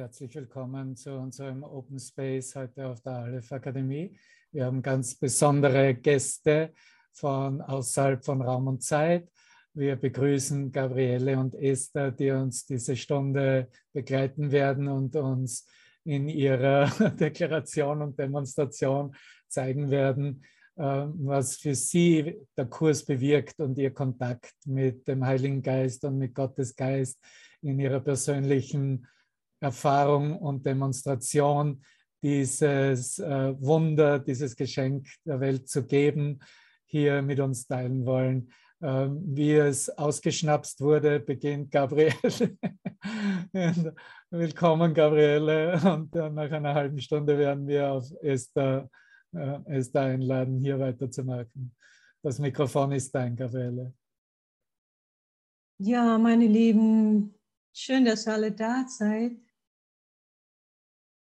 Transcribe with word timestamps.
herzlich 0.00 0.34
willkommen 0.34 0.96
zu 0.96 1.12
unserem 1.12 1.62
Open 1.62 1.98
Space 1.98 2.56
heute 2.56 2.86
auf 2.86 3.02
der 3.02 3.16
Aleph 3.16 3.52
Akademie. 3.52 4.16
Wir 4.50 4.64
haben 4.64 4.80
ganz 4.80 5.14
besondere 5.14 5.92
Gäste 5.94 6.72
von 7.12 7.60
außerhalb 7.60 8.24
von 8.24 8.40
Raum 8.40 8.68
und 8.68 8.82
Zeit. 8.82 9.30
Wir 9.74 9.96
begrüßen 9.96 10.72
Gabriele 10.72 11.38
und 11.38 11.54
Esther, 11.54 12.12
die 12.12 12.30
uns 12.30 12.64
diese 12.64 12.96
Stunde 12.96 13.68
begleiten 13.92 14.50
werden 14.50 14.88
und 14.88 15.16
uns 15.16 15.68
in 16.04 16.28
ihrer 16.28 16.86
Deklaration 17.20 18.00
und 18.00 18.18
Demonstration 18.18 19.14
zeigen 19.48 19.90
werden, 19.90 20.42
ähm, 20.78 21.12
was 21.18 21.58
für 21.58 21.74
sie 21.74 22.38
der 22.56 22.64
Kurs 22.64 23.04
bewirkt 23.04 23.60
und 23.60 23.76
ihr 23.76 23.92
Kontakt 23.92 24.54
mit 24.64 25.06
dem 25.06 25.26
Heiligen 25.26 25.60
Geist 25.60 26.06
und 26.06 26.16
mit 26.16 26.34
Gottes 26.34 26.74
Geist 26.74 27.22
in 27.60 27.78
ihrer 27.78 28.00
persönlichen 28.00 29.06
Erfahrung 29.60 30.38
und 30.38 30.64
Demonstration 30.64 31.82
dieses 32.22 33.18
äh, 33.18 33.54
Wunder, 33.60 34.18
dieses 34.18 34.56
Geschenk 34.56 35.08
der 35.24 35.40
Welt 35.40 35.68
zu 35.68 35.84
geben, 35.84 36.40
hier 36.86 37.22
mit 37.22 37.40
uns 37.40 37.66
teilen 37.66 38.04
wollen. 38.04 38.52
Ähm, 38.82 39.20
wie 39.26 39.52
es 39.52 39.90
ausgeschnapst 39.90 40.80
wurde, 40.80 41.20
beginnt 41.20 41.70
Gabriele. 41.70 42.14
Willkommen, 44.30 44.94
Gabriele. 44.94 45.78
Und 45.84 46.16
äh, 46.16 46.30
nach 46.30 46.50
einer 46.50 46.74
halben 46.74 46.98
Stunde 46.98 47.36
werden 47.36 47.68
wir 47.68 47.92
auf 47.92 48.10
Esther, 48.22 48.88
äh, 49.34 49.58
Esther 49.66 50.02
einladen, 50.02 50.58
hier 50.60 50.78
weiterzumachen. 50.78 51.74
Das 52.22 52.38
Mikrofon 52.38 52.92
ist 52.92 53.14
dein, 53.14 53.36
Gabriele. 53.36 53.92
Ja, 55.78 56.16
meine 56.16 56.46
Lieben, 56.46 57.34
schön, 57.74 58.06
dass 58.06 58.26
ihr 58.26 58.32
alle 58.32 58.52
da 58.52 58.86
seid. 58.88 59.36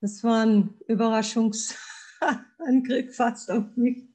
Das 0.03 0.23
war 0.25 0.45
ein 0.45 0.75
Überraschungsangriff 0.89 3.15
fast 3.15 3.49
auf 3.53 3.77
mich. 3.77 4.09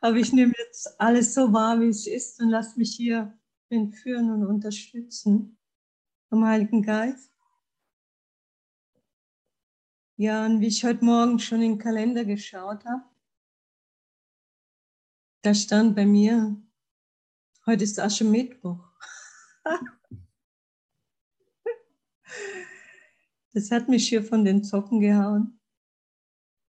Aber 0.00 0.16
ich 0.16 0.32
nehme 0.32 0.52
jetzt 0.58 1.00
alles 1.00 1.34
so 1.34 1.52
wahr, 1.52 1.80
wie 1.80 1.90
es 1.90 2.08
ist 2.08 2.40
und 2.40 2.48
lasse 2.48 2.76
mich 2.76 2.96
hier 2.96 3.38
entführen 3.68 4.32
und 4.32 4.44
unterstützen 4.44 5.56
vom 6.28 6.44
Heiligen 6.44 6.82
Geist. 6.82 7.30
Ja, 10.16 10.44
und 10.44 10.60
wie 10.60 10.66
ich 10.66 10.84
heute 10.84 11.04
Morgen 11.04 11.38
schon 11.38 11.62
in 11.62 11.74
den 11.74 11.78
Kalender 11.78 12.24
geschaut 12.24 12.84
habe, 12.84 13.04
da 15.42 15.54
stand 15.54 15.94
bei 15.94 16.04
mir, 16.04 16.60
heute 17.64 17.84
ist 17.84 18.00
Aschermittwoch. 18.00 18.84
Das 23.54 23.70
hat 23.70 23.88
mich 23.88 24.08
hier 24.08 24.24
von 24.24 24.44
den 24.44 24.64
Zocken 24.64 25.00
gehauen. 25.00 25.60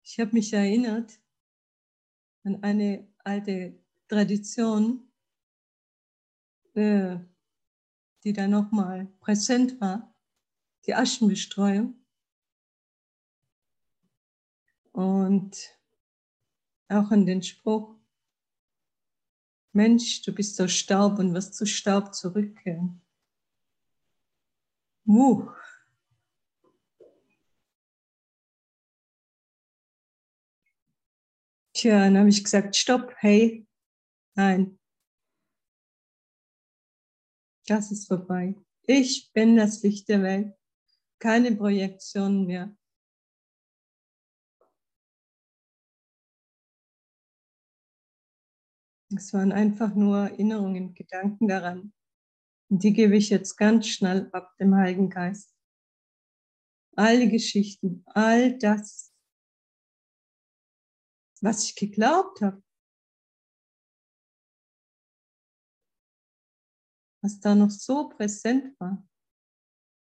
Ich 0.02 0.20
habe 0.20 0.32
mich 0.34 0.52
erinnert 0.54 1.20
an 2.44 2.64
eine 2.64 3.08
alte 3.20 3.80
Tradition, 4.08 5.08
äh, 6.74 7.18
die 8.24 8.34
da 8.34 8.48
nochmal 8.48 9.06
präsent 9.20 9.80
war, 9.80 10.16
die 10.86 10.96
Aschenbestreuung. 10.96 11.96
Und 14.92 15.56
auch 16.90 17.12
an 17.12 17.26
den 17.26 17.42
Spruch, 17.44 17.96
Mensch, 19.72 20.22
du 20.24 20.34
bist 20.34 20.60
aus 20.60 20.72
Staub 20.72 21.18
und 21.20 21.34
wirst 21.34 21.56
zu 21.56 21.66
Staub 21.66 22.14
zurückkehren. 22.14 23.02
Uh. 25.06 25.50
Tja, 31.84 32.00
dann 32.00 32.18
habe 32.18 32.30
ich 32.30 32.42
gesagt, 32.42 32.78
stopp, 32.78 33.14
hey, 33.18 33.68
nein, 34.36 34.80
das 37.68 37.92
ist 37.92 38.08
vorbei. 38.08 38.56
Ich 38.84 39.34
bin 39.34 39.58
das 39.58 39.84
Licht 39.84 40.08
der 40.08 40.24
Welt, 40.24 40.56
keine 41.20 41.54
Projektionen 41.58 42.46
mehr. 42.46 42.74
Es 49.14 49.34
waren 49.34 49.52
einfach 49.52 49.94
nur 49.94 50.20
Erinnerungen, 50.20 50.94
Gedanken 50.94 51.50
daran. 51.50 51.92
Und 52.70 52.82
die 52.82 52.94
gebe 52.94 53.18
ich 53.18 53.30
jetzt 53.30 53.58
ganz 53.58 53.88
schnell 53.88 54.30
ab 54.32 54.56
dem 54.58 54.74
Heiligen 54.74 55.10
Geist. 55.10 55.54
All 56.96 57.20
die 57.20 57.30
Geschichten, 57.30 58.06
all 58.06 58.58
das, 58.58 59.13
was 61.44 61.66
ich 61.66 61.76
geglaubt 61.76 62.42
habe, 62.42 62.64
was 67.22 67.40
da 67.42 67.54
noch 67.54 67.70
so 67.70 68.08
präsent 68.10 68.80
war, 68.80 69.06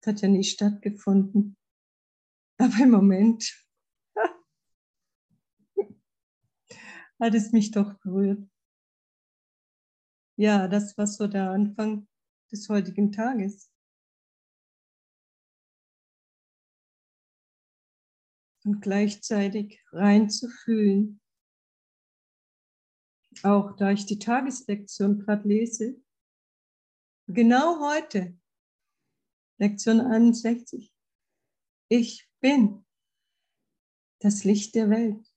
das 0.01 0.13
hat 0.13 0.21
ja 0.21 0.29
nie 0.29 0.45
stattgefunden. 0.45 1.57
Aber 2.57 2.77
im 2.81 2.91
Moment 2.91 3.53
hat 7.19 7.33
es 7.33 7.51
mich 7.51 7.71
doch 7.71 7.95
berührt. 7.99 8.49
Ja, 10.37 10.69
das 10.69 10.97
war 10.97 11.07
so 11.07 11.27
der 11.27 11.51
Anfang 11.51 12.07
des 12.49 12.69
heutigen 12.69 13.11
Tages. 13.11 13.69
Und 18.63 18.81
gleichzeitig 18.81 19.83
reinzufühlen, 19.91 21.21
auch 23.45 23.75
da 23.75 23.91
ich 23.91 24.05
die 24.05 24.17
Tageslektion 24.17 25.19
gerade 25.19 25.47
lese, 25.47 26.01
genau 27.27 27.79
heute, 27.79 28.37
Lektion 29.59 30.01
61, 30.01 30.93
ich 31.89 32.27
bin 32.41 32.85
das 34.19 34.43
Licht 34.43 34.73
der 34.75 34.89
Welt. 34.89 35.31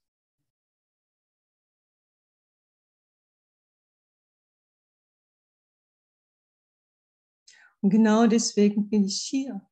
Und 7.81 7.91
genau 7.91 8.27
deswegen 8.27 8.89
bin 8.89 9.05
ich 9.05 9.21
hier. 9.21 9.65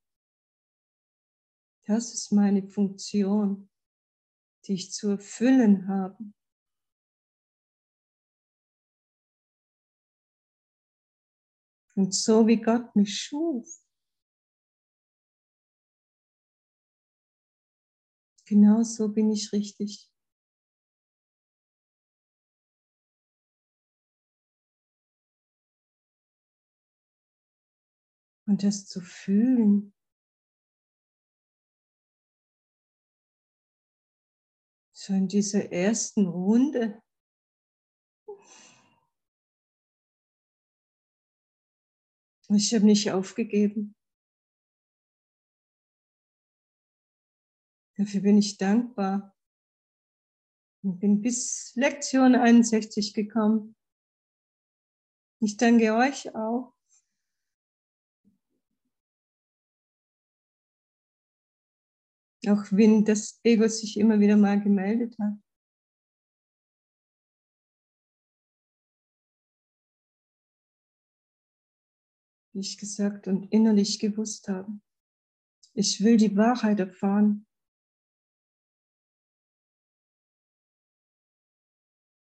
Das 1.86 2.12
ist 2.14 2.32
meine 2.32 2.68
Funktion, 2.68 3.68
die 4.66 4.74
ich 4.74 4.92
zu 4.92 5.10
erfüllen 5.10 5.88
habe. 5.88 6.32
Und 11.96 12.14
so 12.14 12.46
wie 12.46 12.60
Gott 12.60 12.94
mich 12.94 13.18
schuf, 13.18 13.66
genau 18.44 18.82
so 18.82 19.08
bin 19.08 19.30
ich 19.32 19.50
richtig. 19.52 20.10
Und 28.46 28.62
das 28.62 28.86
zu 28.86 29.00
fühlen. 29.00 29.92
So 34.92 35.14
in 35.14 35.28
dieser 35.28 35.72
ersten 35.72 36.26
Runde 36.26 37.02
Ich 42.48 42.72
habe 42.74 42.86
nicht 42.86 43.10
aufgegeben. 43.10 43.96
Dafür 47.96 48.20
bin 48.20 48.38
ich 48.38 48.56
dankbar. 48.56 49.34
Und 50.82 51.00
bin 51.00 51.22
bis 51.22 51.72
Lektion 51.74 52.36
61 52.36 53.14
gekommen. 53.14 53.74
Ich 55.40 55.56
danke 55.56 55.94
euch 55.94 56.32
auch. 56.34 56.72
Auch 62.46 62.64
wenn 62.70 63.04
das 63.04 63.40
Ego 63.42 63.66
sich 63.66 63.98
immer 63.98 64.20
wieder 64.20 64.36
mal 64.36 64.60
gemeldet 64.60 65.16
hat. 65.18 65.34
Wie 72.56 72.60
ich 72.60 72.78
gesagt 72.78 73.28
und 73.28 73.52
innerlich 73.52 73.98
gewusst 73.98 74.48
habe. 74.48 74.80
Ich 75.74 76.02
will 76.02 76.16
die 76.16 76.34
Wahrheit 76.36 76.80
erfahren. 76.80 77.46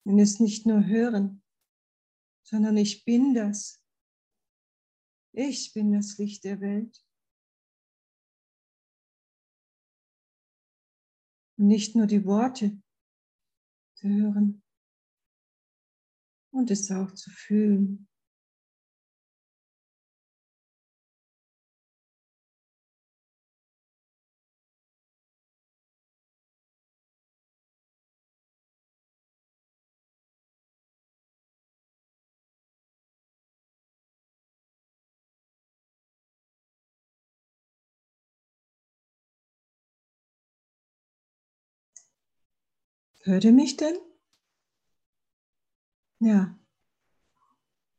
Und 0.06 0.20
es 0.20 0.40
nicht 0.40 0.68
nur 0.68 0.86
hören, 0.86 1.44
sondern 2.44 2.78
ich 2.78 3.06
bin 3.06 3.34
das. 3.34 3.84
Ich 5.32 5.74
bin 5.74 5.94
das 5.94 6.20
Licht 6.20 6.44
der 6.44 6.62
Welt. 6.62 7.04
Und 11.58 11.68
nicht 11.68 11.96
nur 11.96 12.06
die 12.06 12.24
Worte 12.24 12.80
zu 13.96 14.08
hören 14.08 14.64
und 16.52 16.70
es 16.70 16.92
auch 16.92 17.14
zu 17.14 17.32
fühlen. 17.32 18.09
Hört 43.30 43.44
ihr 43.44 43.52
mich 43.52 43.78
denn? 43.78 43.96
Ja. 46.20 46.58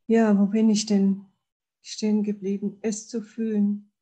Ja, 0.09 0.37
wo 0.37 0.47
bin 0.47 0.69
ich 0.71 0.87
denn 0.87 1.25
stehen 1.83 2.25
geblieben? 2.25 2.81
Es 2.83 3.07
zu 3.07 3.23
fühlen. 3.23 3.93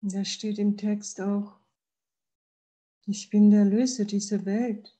Da 0.00 0.24
steht 0.24 0.58
im 0.58 0.78
Text 0.78 1.20
auch, 1.20 1.60
ich 3.04 3.28
bin 3.28 3.50
der 3.50 3.66
Löser 3.66 4.06
dieser 4.06 4.46
Welt. 4.46 4.98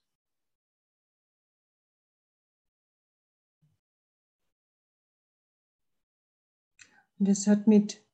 Und 7.18 7.28
das 7.28 7.46
hat 7.46 7.66
mit 7.66 8.04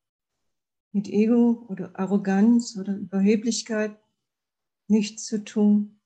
mit 0.96 1.08
Ego 1.08 1.66
oder 1.68 1.94
Arroganz 1.98 2.74
oder 2.78 2.96
Überheblichkeit 2.96 4.00
nichts 4.88 5.26
zu 5.26 5.44
tun. 5.44 6.00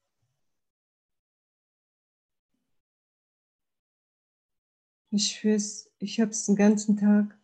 Ich 5.12 5.44
ich 5.44 6.20
habe 6.20 6.32
es 6.32 6.46
den 6.46 6.56
ganzen 6.56 6.96
Tag 6.96 7.38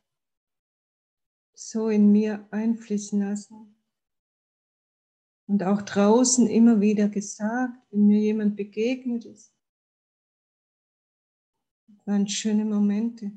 so 1.55 1.89
in 1.89 2.11
mir 2.11 2.49
einfließen 2.51 3.21
lassen 3.21 3.77
und 5.47 5.63
auch 5.63 5.83
draußen 5.83 6.49
immer 6.49 6.81
wieder 6.81 7.09
gesagt, 7.09 7.81
wenn 7.93 8.09
mir 8.09 8.21
jemand 8.21 8.57
begegnet 8.57 9.25
ist. 9.25 9.55
Das 11.87 12.07
waren 12.09 12.29
schöne 12.29 12.65
Momente. 12.65 13.31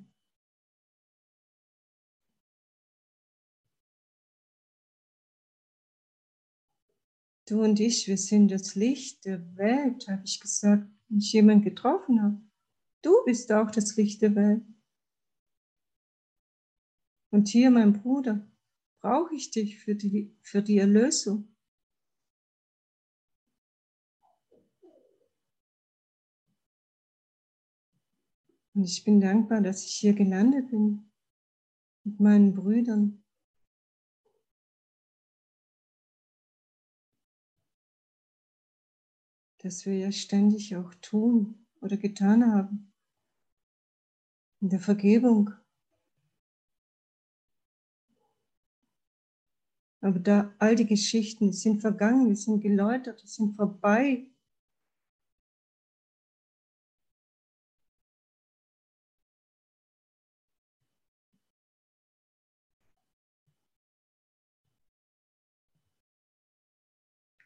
Du 7.50 7.64
und 7.64 7.80
ich, 7.80 8.08
wir 8.08 8.18
sind 8.20 8.52
das 8.52 8.76
Licht 8.76 9.26
der 9.26 9.58
Welt, 9.58 10.08
habe 10.08 10.22
ich 10.24 10.40
gesagt, 10.40 10.88
wenn 11.08 11.18
ich 11.18 11.34
jemanden 11.34 11.64
getroffen 11.64 12.22
habe. 12.22 12.40
Du 13.02 13.12
bist 13.26 13.52
auch 13.52 13.72
das 13.72 13.96
Licht 13.96 14.22
der 14.22 14.36
Welt. 14.36 14.64
Und 17.32 17.48
hier, 17.48 17.72
mein 17.72 17.94
Bruder, 17.94 18.48
brauche 19.02 19.34
ich 19.34 19.50
dich 19.50 19.80
für 19.80 19.96
die, 19.96 20.38
für 20.44 20.62
die 20.62 20.78
Erlösung. 20.78 21.56
Und 28.76 28.84
ich 28.84 29.04
bin 29.04 29.20
dankbar, 29.20 29.62
dass 29.62 29.84
ich 29.84 29.94
hier 29.94 30.14
gelandet 30.14 30.70
bin 30.70 31.12
mit 32.04 32.20
meinen 32.20 32.54
Brüdern. 32.54 33.24
Das 39.60 39.86
wir 39.86 39.98
ja 39.98 40.12
ständig 40.12 40.76
auch 40.76 40.94
tun 40.96 41.66
oder 41.82 41.98
getan 41.98 42.52
haben. 42.52 42.92
In 44.62 44.70
der 44.70 44.80
Vergebung. 44.80 45.52
Aber 50.02 50.20
da 50.20 50.54
all 50.60 50.76
die 50.76 50.86
Geschichten, 50.86 51.52
sind 51.52 51.82
vergangen, 51.82 52.30
die 52.30 52.36
sind 52.36 52.62
geläutert, 52.62 53.22
die 53.22 53.28
sind 53.28 53.56
vorbei. 53.56 54.26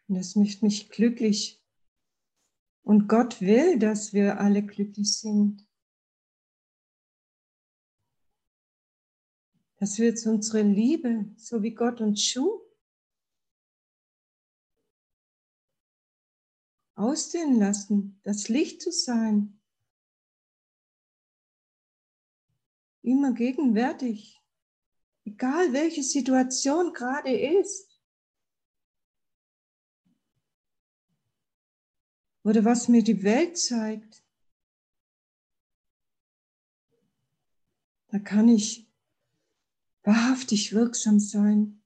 Und 0.08 0.16
das 0.16 0.36
macht 0.36 0.62
mich 0.62 0.90
glücklich, 0.90 1.63
und 2.84 3.08
Gott 3.08 3.42
will, 3.42 3.80
dass 3.80 4.14
wir 4.14 4.40
alle 4.40 4.64
glücklich 4.64 5.18
sind. 5.18 5.66
Dass 9.78 9.98
wir 9.98 10.08
jetzt 10.08 10.28
unsere 10.28 10.62
Liebe, 10.62 11.34
so 11.38 11.64
wie 11.64 11.74
Gott 11.74 12.00
uns 12.02 12.24
schuf, 12.24 12.62
ausdehnen 16.96 17.60
lassen, 17.60 18.20
das 18.24 18.50
Licht 18.50 18.82
zu 18.82 18.92
sein. 18.92 19.60
Immer 23.02 23.34
gegenwärtig, 23.34 24.42
egal 25.26 25.74
welche 25.74 26.04
Situation 26.04 26.94
gerade 26.94 27.36
ist. 27.36 27.93
Oder 32.44 32.66
was 32.66 32.88
mir 32.88 33.04
die 33.04 33.24
Welt 33.24 33.58
zeigt, 33.58 34.24
da 38.10 38.20
kann 38.20 38.48
ich 38.48 38.88
wahrhaftig 40.04 40.74
wirksam 40.74 41.20
sein. 41.20 41.80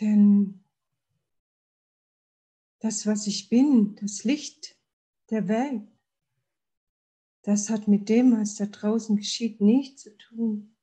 Denn 0.00 0.65
das, 2.86 3.04
was 3.04 3.26
ich 3.26 3.48
bin, 3.48 3.96
das 3.96 4.22
Licht 4.22 4.80
der 5.30 5.48
Welt, 5.48 5.90
das 7.42 7.68
hat 7.68 7.88
mit 7.88 8.08
dem, 8.08 8.38
was 8.38 8.54
da 8.54 8.66
draußen 8.66 9.16
geschieht, 9.16 9.60
nichts 9.60 10.02
zu 10.02 10.16
tun. 10.16 10.76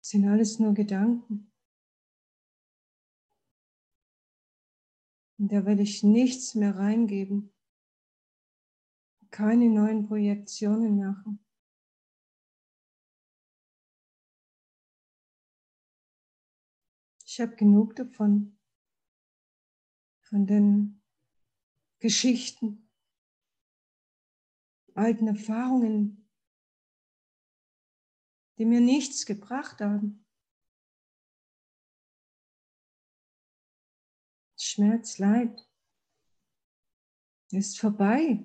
Das 0.00 0.12
sind 0.12 0.26
alles 0.26 0.58
nur 0.58 0.72
Gedanken. 0.72 1.52
Und 5.38 5.52
da 5.52 5.66
will 5.66 5.80
ich 5.80 6.02
nichts 6.02 6.54
mehr 6.54 6.74
reingeben, 6.74 7.52
keine 9.30 9.68
neuen 9.68 10.06
Projektionen 10.08 10.98
machen. 10.98 11.47
Ich 17.38 17.42
habe 17.42 17.54
genug 17.54 17.94
davon, 17.94 18.58
von 20.22 20.44
den 20.48 21.00
Geschichten, 22.00 22.90
alten 24.94 25.28
Erfahrungen, 25.28 26.28
die 28.58 28.64
mir 28.64 28.80
nichts 28.80 29.24
gebracht 29.24 29.80
haben. 29.80 30.26
Schmerz, 34.56 35.18
Leid 35.18 35.64
ist 37.52 37.78
vorbei. 37.78 38.44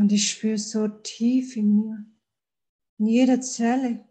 Und 0.00 0.12
ich 0.12 0.30
spüre 0.30 0.56
so 0.56 0.88
tief 0.88 1.56
in 1.56 1.76
mir, 1.76 2.06
in 2.96 3.06
jeder 3.06 3.42
Zelle, 3.42 4.08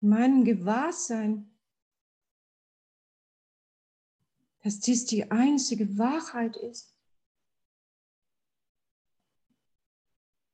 in 0.00 0.08
meinem 0.08 0.44
Gewahrsein, 0.46 1.54
dass 4.62 4.80
dies 4.80 5.04
die 5.04 5.30
einzige 5.30 5.98
Wahrheit 5.98 6.56
ist. 6.56 6.96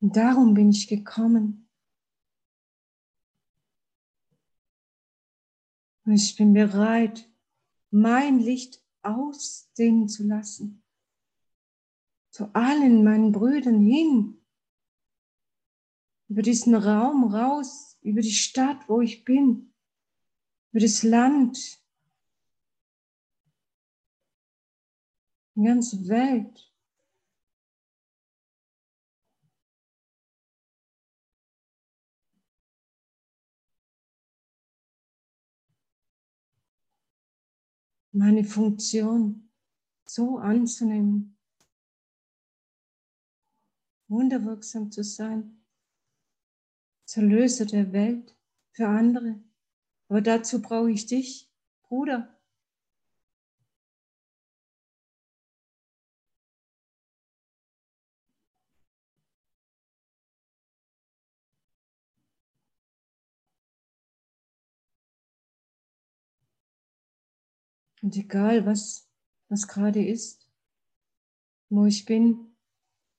Und 0.01 0.17
darum 0.17 0.53
bin 0.53 0.71
ich 0.71 0.89
gekommen. 0.89 1.69
Und 6.03 6.11
ich 6.11 6.35
bin 6.35 6.51
bereit, 6.51 7.31
mein 7.89 8.39
Licht 8.39 8.83
ausdehnen 9.01 10.09
zu 10.09 10.27
lassen. 10.27 10.82
Zu 12.33 12.49
allen 12.55 13.03
meinen 13.03 13.31
Brüdern 13.31 13.79
hin. 13.79 14.41
Über 16.29 16.41
diesen 16.41 16.73
Raum 16.73 17.25
raus, 17.31 17.99
über 18.01 18.21
die 18.21 18.31
Stadt, 18.31 18.89
wo 18.89 19.01
ich 19.01 19.23
bin, 19.23 19.71
über 20.71 20.79
das 20.79 21.03
Land, 21.03 21.79
die 25.55 25.63
ganze 25.63 26.07
Welt. 26.07 26.73
meine 38.15 38.43
Funktion 38.43 39.49
so 40.05 40.37
anzunehmen, 40.37 41.35
wunderwirksam 44.13 44.91
zu 44.91 45.03
sein, 45.03 45.61
zur 47.05 47.23
Löser 47.23 47.65
der 47.65 47.91
Welt 47.91 48.35
für 48.71 48.87
andere. 48.87 49.43
Aber 50.07 50.21
dazu 50.21 50.61
brauche 50.61 50.91
ich 50.91 51.05
dich, 51.05 51.51
Bruder. 51.81 52.29
Und 68.01 68.17
egal, 68.17 68.65
was, 68.65 69.09
was 69.47 69.67
gerade 69.67 70.05
ist, 70.05 70.49
wo 71.69 71.85
ich 71.85 72.05
bin, 72.05 72.52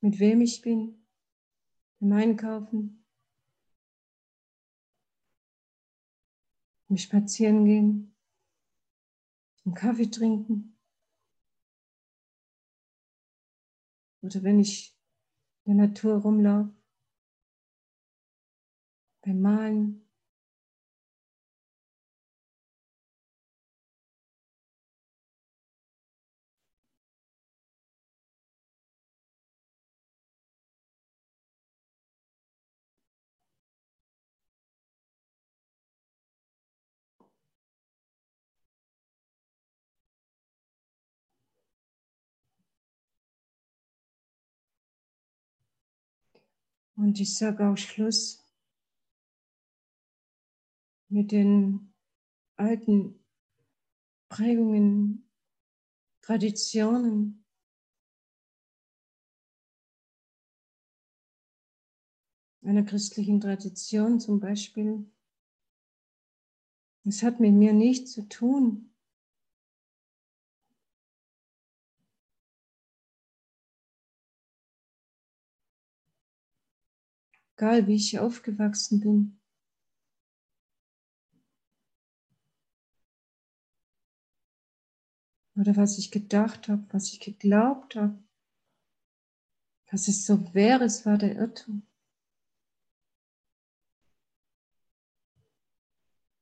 mit 0.05 0.19
wem 0.19 0.43
ich 0.43 0.61
bin, 0.61 1.03
im 2.01 2.13
Einkaufen, 2.13 3.07
im 6.91 6.99
Spazieren 6.99 7.65
gehen, 7.65 8.15
im 9.65 9.73
Kaffee 9.73 10.11
trinken. 10.11 10.79
Oder 14.21 14.43
wenn 14.43 14.61
ich 14.61 14.95
in 15.65 15.79
der 15.79 15.87
Natur 15.87 16.17
rumlaufe, 16.17 16.77
beim 19.23 19.41
Malen, 19.41 20.04
Und 46.97 47.19
ich 47.19 47.37
sage 47.37 47.69
auch 47.69 47.77
Schluss 47.77 48.45
mit 51.09 51.33
den 51.33 51.93
alten 52.57 53.25
Prägungen, 54.29 55.29
Traditionen. 56.23 57.45
Einer 62.63 62.85
christlichen 62.85 63.41
Tradition 63.41 64.21
zum 64.21 64.41
Beispiel. 64.41 65.11
Es 67.05 67.23
hat 67.23 67.41
mit 67.41 67.53
mir 67.53 67.75
nichts 67.75 68.13
zu 68.13 68.27
tun. 68.29 68.94
Egal 77.57 77.87
wie 77.87 77.95
ich 77.95 78.19
aufgewachsen 78.19 79.01
bin. 79.01 79.41
Oder 85.57 85.77
was 85.77 85.99
ich 85.99 86.11
gedacht 86.11 86.69
habe, 86.69 86.85
was 86.91 87.13
ich 87.13 87.21
geglaubt 87.21 87.95
habe. 87.95 88.19
Dass 89.87 90.09
es 90.09 90.27
so 90.27 90.53
wäre, 90.53 90.85
es 90.85 91.07
war 91.07 91.17
der 91.17 91.37
Irrtum. 91.37 91.87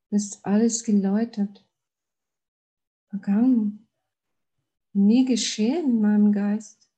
Ist 0.08 0.44
alles 0.44 0.84
geläutert, 0.84 1.66
vergangen, 3.08 3.88
nie 4.92 5.24
geschehen 5.24 5.90
in 5.90 6.00
meinem 6.02 6.32
Geist. 6.32 6.91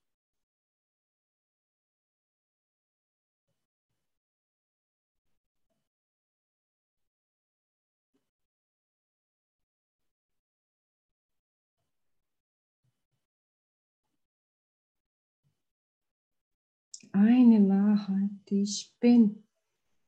Eine 17.15 17.69
Wahrheit, 17.69 18.31
die 18.49 18.63
ich 18.63 18.95
bin. 18.99 19.47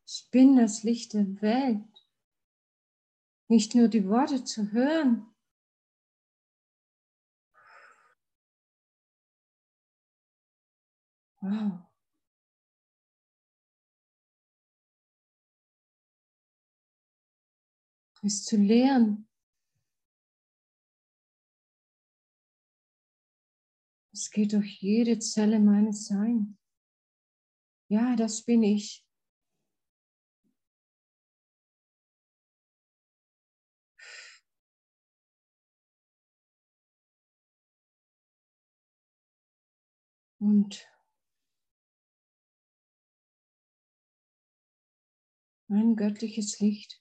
Ich 0.05 0.29
bin 0.31 0.57
das 0.57 0.83
Licht 0.83 1.15
der 1.15 1.41
Welt. 1.41 1.85
Nicht 3.49 3.75
nur 3.77 3.89
die 3.89 4.09
Worte 4.09 4.43
zu 4.45 4.73
hören. 4.73 5.27
Wow. 11.41 11.87
Es 18.23 18.45
zu 18.45 18.57
lehren. 18.57 19.29
Es 24.13 24.31
geht 24.33 24.55
durch 24.55 24.81
jede 24.81 25.21
Zelle 25.21 25.61
meines 25.61 26.07
Seins. 26.07 26.66
Ja, 27.89 28.17
das 28.17 28.43
bin 28.43 28.63
ich. 28.63 29.05
Und 40.39 40.87
mein 45.69 45.97
göttliches 45.97 46.61
Licht 46.61 47.01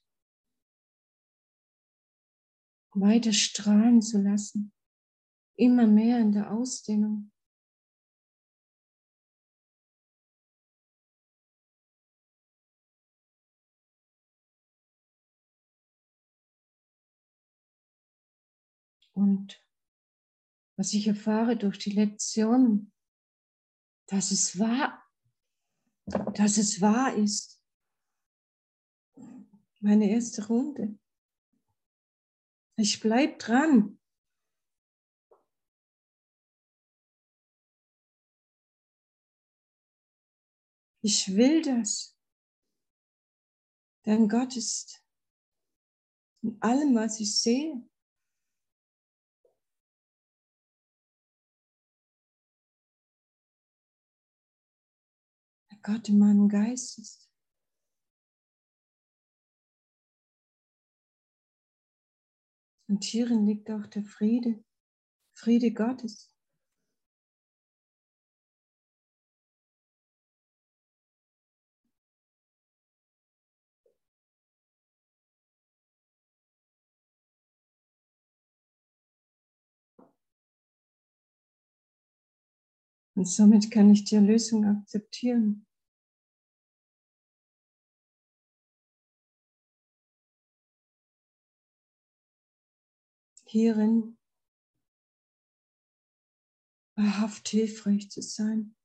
weiter 2.94 3.34
strahlen 3.34 4.01
zu 4.01 4.22
lassen, 4.22 4.72
immer 5.58 5.86
mehr 5.86 6.20
in 6.20 6.32
der 6.32 6.51
Ausdehnung. 6.51 7.32
Und 19.15 19.65
was 20.77 20.93
ich 20.93 21.07
erfahre 21.07 21.55
durch 21.55 21.79
die 21.79 21.91
Lektionen, 21.91 22.91
dass 24.07 24.31
es 24.31 24.60
wahr, 24.60 25.01
dass 26.05 26.57
es 26.57 26.81
wahr 26.81 27.15
ist. 27.15 27.62
Meine 29.79 30.10
erste 30.10 30.45
Runde. 30.48 31.00
Ich 32.77 33.00
bleibe 33.00 33.38
dran. 33.38 34.00
Ich 41.01 41.36
will 41.36 41.62
das. 41.62 42.17
Denn 44.05 44.27
Gott 44.27 44.57
ist 44.57 45.03
in 46.41 46.62
allem, 46.62 46.95
was 46.95 47.19
ich 47.19 47.39
sehe. 47.39 47.88
Gott 55.86 56.10
in 56.10 56.18
meinem 56.18 56.50
Geist 56.50 56.98
ist. 56.98 57.30
Und 62.88 63.04
hierin 63.04 63.46
liegt 63.46 63.70
auch 63.70 63.86
der 63.86 64.04
Friede, 64.04 64.63
Friede 65.34 65.72
Gottes. 65.72 66.34
Und 83.13 83.27
somit 83.27 83.70
kann 83.70 83.92
ich 83.92 84.04
die 84.06 84.15
Erlösung 84.15 84.65
akzeptieren. 84.65 85.68
Hierin 93.56 94.18
wahrhaft 96.98 97.48
hilfreich 97.48 98.12
zu 98.12 98.22
sein. 98.22 98.76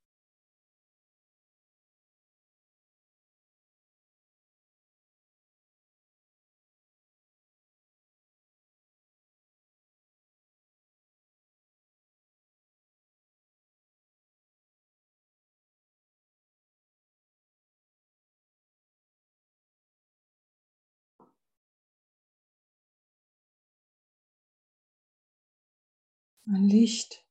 Ein 26.53 26.65
Licht. 26.65 27.25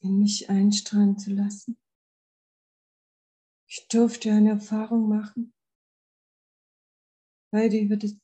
in 0.00 0.18
mich 0.18 0.50
einstrahlen 0.50 1.18
zu 1.18 1.32
lassen. 1.32 1.78
Ich 3.66 3.88
durfte 3.88 4.30
eine 4.30 4.50
Erfahrung 4.50 5.08
machen, 5.08 5.54
weit 7.50 7.72
über 7.72 7.96
die, 7.96 8.20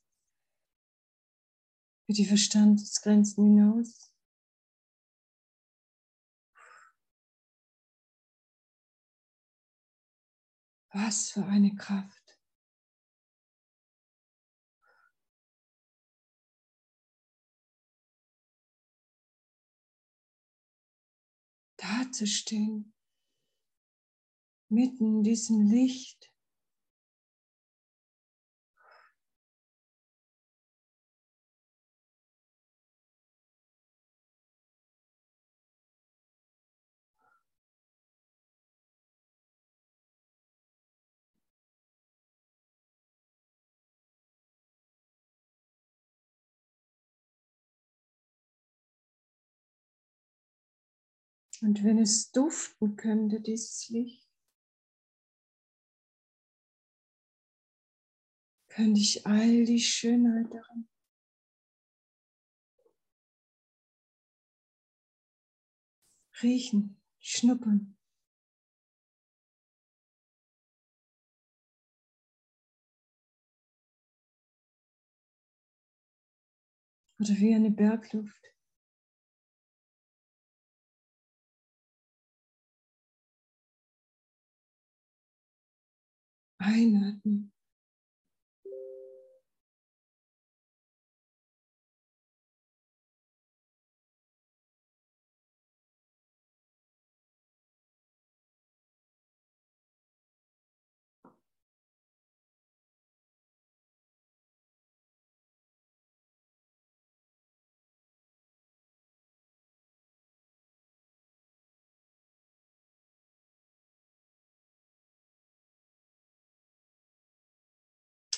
über 2.05 2.15
die 2.15 2.25
Verstandesgrenzen 2.25 3.45
hinaus. 3.45 4.13
Was 10.93 11.31
für 11.31 11.45
eine 11.45 11.73
Kraft. 11.73 12.20
Dazustehen, 21.81 22.93
mitten 24.69 25.17
in 25.17 25.23
diesem 25.23 25.61
Licht. 25.69 26.30
Und 51.61 51.83
wenn 51.83 51.99
es 51.99 52.31
duften 52.31 52.95
könnte, 52.95 53.39
dieses 53.39 53.87
Licht, 53.89 54.27
könnte 58.67 58.99
ich 58.99 59.27
all 59.27 59.65
die 59.65 59.79
Schönheit 59.79 60.47
darin 60.51 60.87
riechen, 66.41 66.99
schnuppern. 67.19 67.97
Oder 77.19 77.37
wie 77.37 77.53
eine 77.53 77.69
Bergluft. 77.69 78.40
Einatmen. 86.61 87.51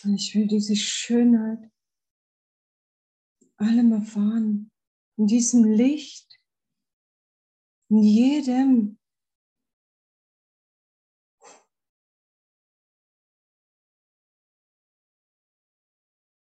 Und 0.04 0.16
ich 0.16 0.36
will 0.36 0.48
diese 0.48 0.76
Schönheit 0.76 1.72
allem 3.58 3.94
erfahren, 3.94 4.72
in 5.18 5.28
diesem 5.28 5.64
Licht, 5.64 6.40
in 7.90 8.04
jedem. 8.04 9.00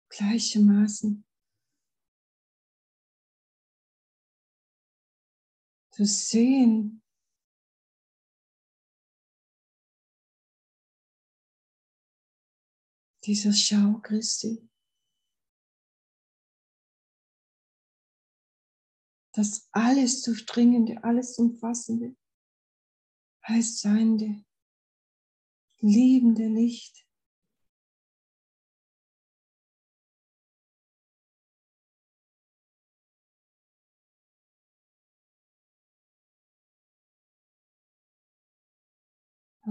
Gleichermaßen. 0.10 1.26
Zu 5.94 6.06
sehen, 6.06 7.02
dieser 13.24 13.54
Schau 13.54 14.00
Christi. 14.02 14.68
Das 19.34 19.70
alles 19.72 20.24
durchdringende, 20.24 21.04
alles 21.04 21.38
umfassende, 21.38 22.16
heißt 23.48 23.80
seiende, 23.80 24.44
liebende 25.80 26.48
Licht. 26.48 27.06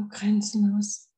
Grenzenlos. 0.09 1.10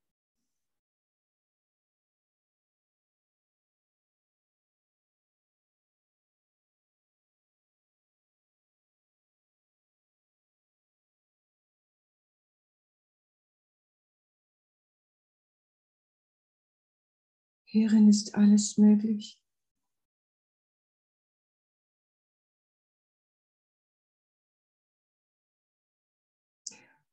Hierin 17.73 18.07
ist 18.07 18.35
alles 18.35 18.77
möglich. 18.77 19.41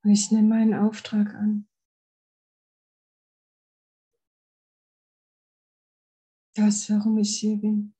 Und 0.02 0.10
ich 0.10 0.30
nehme 0.30 0.48
meinen 0.48 0.74
Auftrag 0.74 1.34
an. 1.34 1.66
Das, 6.54 6.90
warum 6.90 7.16
ich 7.16 7.38
hier 7.38 7.56
bin. 7.56 7.94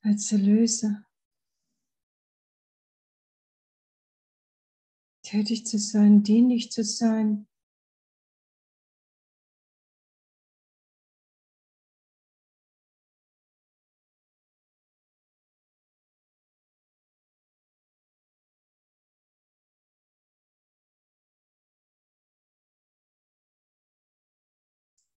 Als 0.00 0.32
Erlöser. 0.32 1.07
Tätig 5.28 5.66
zu 5.66 5.78
sein, 5.78 6.22
dienlich 6.22 6.72
zu 6.72 6.82
sein. 6.82 7.46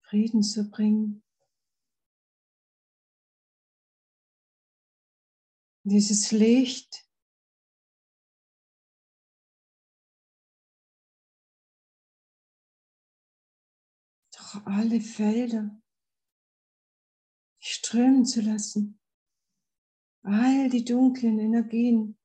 Frieden 0.01 0.41
zu 0.41 0.71
bringen. 0.71 1.21
Dieses 5.83 6.31
Licht 6.31 7.07
durch 14.51 14.65
alle 14.65 15.01
Felder 15.01 15.81
strömen 17.59 18.25
zu 18.25 18.41
lassen. 18.41 18.99
All 20.21 20.69
die 20.69 20.83
dunklen 20.83 21.39
Energien 21.39 22.17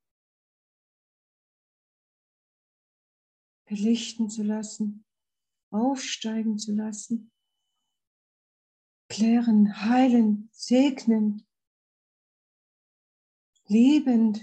belichten 3.66 4.28
zu 4.28 4.42
lassen, 4.42 5.04
aufsteigen 5.70 6.58
zu 6.58 6.74
lassen 6.74 7.30
klären, 9.08 9.80
heilen, 9.82 10.48
segnen, 10.52 11.46
liebend, 13.66 14.42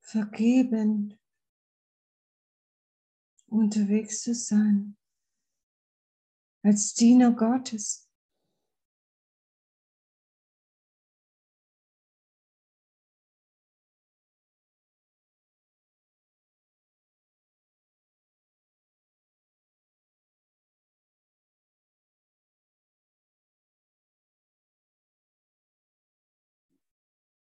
vergebend 0.00 1.18
unterwegs 3.46 4.22
zu 4.22 4.34
sein, 4.34 4.96
als 6.68 6.92
Diener 6.92 7.32
Gottes. 7.32 8.06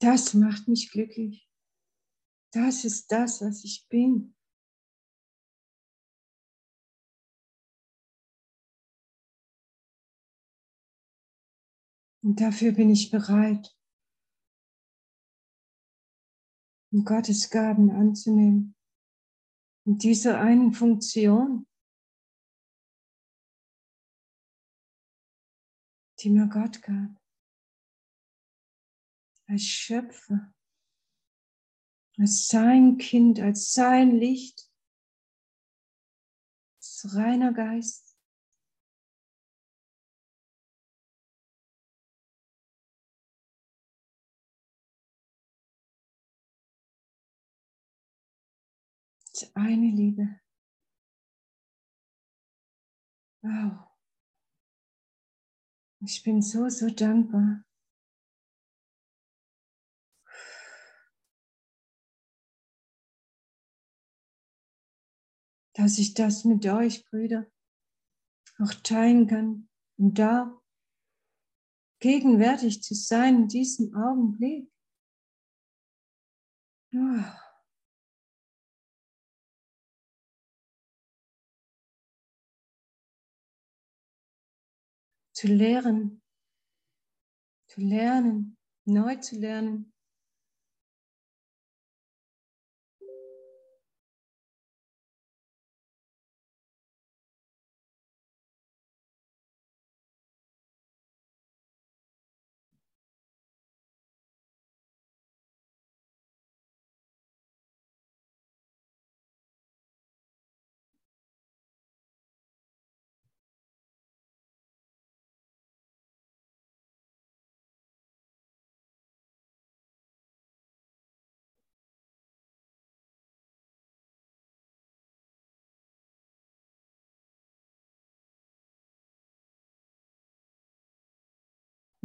Das 0.01 0.35
macht 0.35 0.67
mich 0.67 0.91
glücklich. 0.91 1.49
Das 2.51 2.85
ist 2.85 3.13
das, 3.13 3.41
was 3.41 3.63
ich 3.63 3.87
bin. 3.89 4.35
Und 12.25 12.41
dafür 12.41 12.73
bin 12.73 12.89
ich 12.89 13.11
bereit, 13.11 13.77
um 16.91 17.05
Gottes 17.05 17.51
Gaben 17.51 17.91
anzunehmen. 17.91 18.75
In 19.85 19.99
dieser 19.99 20.41
einen 20.41 20.73
Funktion, 20.73 21.67
die 26.21 26.31
mir 26.31 26.49
Gott 26.49 26.81
gab 26.81 27.11
als 29.47 29.63
Schöpfer, 29.65 30.55
als 32.17 32.47
sein 32.47 32.97
Kind, 32.97 33.39
als 33.39 33.73
sein 33.73 34.13
Licht, 34.13 34.73
als 36.79 37.15
reiner 37.15 37.53
Geist. 37.53 38.04
Eine 49.55 49.91
Liebe. 49.91 50.41
Wow. 53.43 53.89
Ich 56.01 56.23
bin 56.23 56.43
so, 56.43 56.69
so 56.69 56.89
dankbar. 56.89 57.65
dass 65.75 65.99
ich 65.99 66.15
das 66.15 66.45
mit 66.45 66.65
euch, 66.67 67.05
Brüder, 67.07 67.47
auch 68.59 68.73
teilen 68.83 69.27
kann 69.27 69.69
und 69.99 70.19
da 70.19 70.61
gegenwärtig 72.01 72.83
zu 72.83 72.95
sein 72.95 73.43
in 73.43 73.49
diesem 73.49 73.95
Augenblick. 73.95 74.71
Oh. 76.95 77.44
Zu 85.45 85.53
lehren, 85.53 86.23
zu 87.69 87.83
lernen, 87.83 88.57
neu 88.87 89.17
zu 89.17 89.39
lernen. 89.39 89.94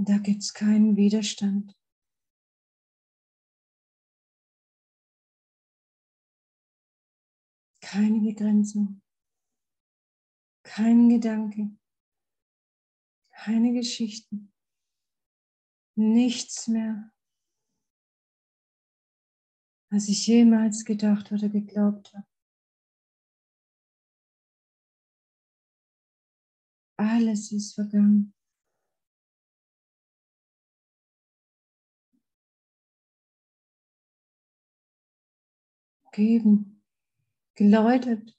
Da 0.07 0.17
gibt 0.17 0.43
es 0.43 0.53
keinen 0.53 0.95
Widerstand. 0.95 1.75
Keine 7.81 8.19
Begrenzung, 8.21 9.01
kein 10.63 11.09
Gedanke, 11.09 11.71
keine 13.31 13.73
Geschichten, 13.73 14.53
nichts 15.95 16.67
mehr, 16.67 17.11
was 19.91 20.07
ich 20.07 20.27
jemals 20.27 20.85
gedacht 20.85 21.31
oder 21.31 21.49
geglaubt 21.49 22.13
habe. 22.13 22.27
Alles 26.97 27.51
ist 27.51 27.73
vergangen. 27.73 28.38
Geben, 36.11 36.81
geläutet. 37.55 38.35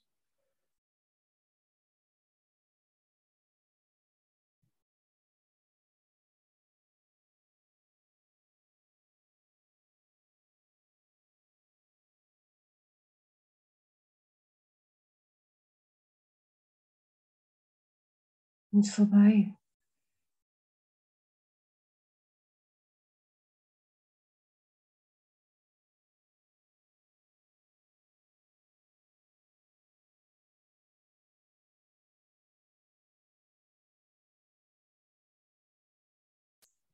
Und 18.73 18.87
vorbei. 18.87 19.53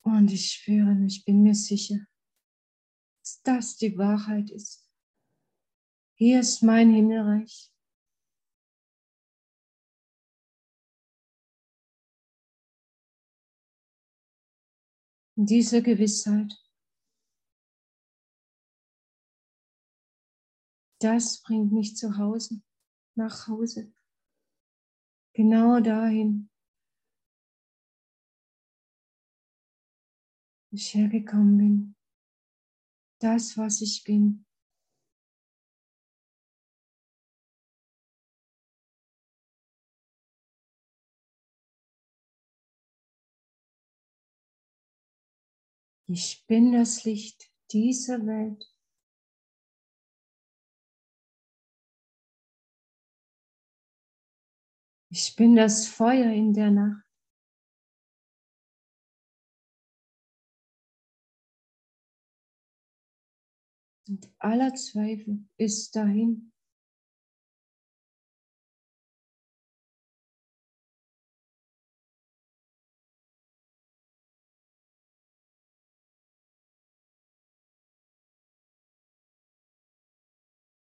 Und 0.07 0.31
ich 0.31 0.53
spüre, 0.53 1.05
ich 1.05 1.25
bin 1.25 1.43
mir 1.43 1.53
sicher, 1.53 1.97
dass 3.19 3.41
das 3.41 3.75
die 3.75 3.97
Wahrheit 3.97 4.49
ist. 4.51 4.89
Hier 6.15 6.39
ist 6.39 6.63
mein 6.63 6.93
Himmelreich. 6.93 7.73
In 15.35 15.45
dieser 15.45 15.81
Gewissheit, 15.81 16.55
das 21.01 21.41
bringt 21.41 21.73
mich 21.73 21.97
zu 21.97 22.17
Hause, 22.17 22.61
nach 23.15 23.49
Hause, 23.49 23.93
genau 25.33 25.81
dahin, 25.81 26.49
ich 30.77 30.93
hergekommen 30.93 31.57
bin, 31.57 31.95
das, 33.19 33.57
was 33.57 33.81
ich 33.81 34.03
bin. 34.03 34.45
Ich 46.09 46.45
bin 46.47 46.71
das 46.71 47.03
Licht 47.03 47.51
dieser 47.71 48.25
Welt. 48.25 48.63
Ich 55.09 55.35
bin 55.35 55.55
das 55.55 55.87
Feuer 55.87 56.31
in 56.31 56.53
der 56.53 56.71
Nacht. 56.71 57.06
Und 64.07 64.31
aller 64.39 64.73
Zweifel 64.73 65.45
ist 65.57 65.95
dahin. 65.95 66.51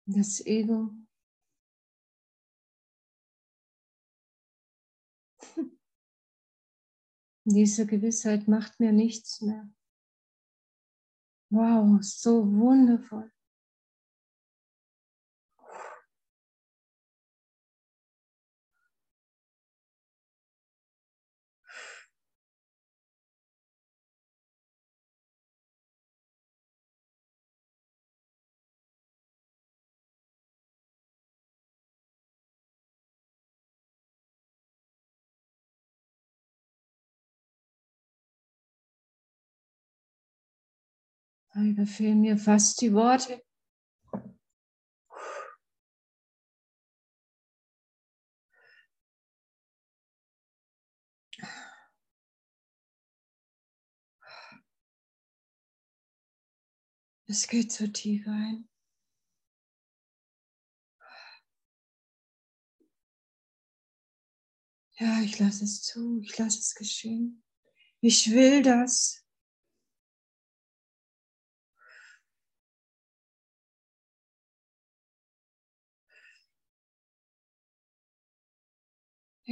Das 0.06 0.44
Ego. 0.44 0.90
Diese 7.44 7.86
Gewissheit 7.86 8.46
macht 8.48 8.78
mir 8.80 8.92
nichts 8.92 9.40
mehr. 9.40 9.70
Wow, 11.52 11.98
so 12.00 12.42
wundervoll. 12.42 13.28
Da 41.54 41.84
fehlen 41.84 42.22
mir 42.22 42.38
fast 42.38 42.80
die 42.80 42.94
Worte. 42.94 43.42
Es 57.26 57.46
geht 57.48 57.70
so 57.72 57.86
tief 57.86 58.26
ein. 58.26 58.68
Ja, 64.98 65.20
ich 65.22 65.38
lasse 65.38 65.64
es 65.64 65.82
zu, 65.82 66.20
ich 66.20 66.36
lasse 66.38 66.60
es 66.60 66.74
geschehen. 66.74 67.42
Ich 68.00 68.30
will 68.30 68.62
das. 68.62 69.21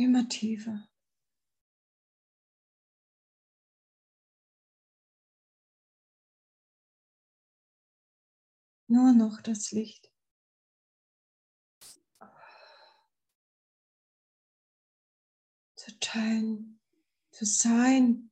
Immer 0.02 0.26
tiefer. 0.30 0.88
Nur 8.88 9.12
noch 9.12 9.42
das 9.42 9.72
Licht. 9.72 10.10
Zu 15.76 15.98
teilen, 16.00 16.80
zu 17.30 17.44
sein. 17.44 18.30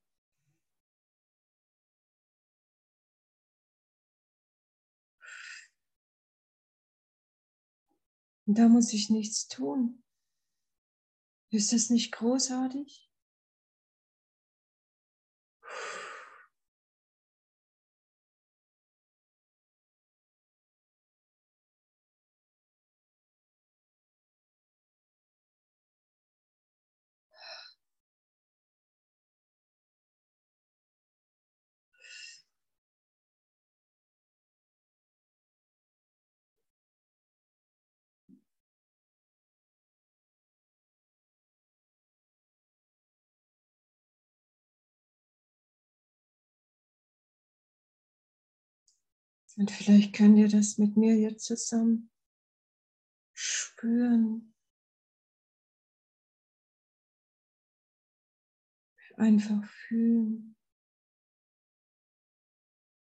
Und 8.47 8.57
da 8.57 8.67
muss 8.67 8.91
ich 8.91 9.11
nichts 9.11 9.47
tun. 9.47 10.03
Ist 11.51 11.73
das 11.73 11.89
nicht 11.89 12.11
großartig? 12.11 13.09
Und 49.59 49.71
vielleicht 49.71 50.15
könnt 50.15 50.37
ihr 50.37 50.47
das 50.47 50.77
mit 50.77 50.95
mir 50.95 51.17
jetzt 51.17 51.43
zusammen 51.43 52.09
spüren. 53.33 54.55
Einfach 59.17 59.65
fühlen 59.65 60.55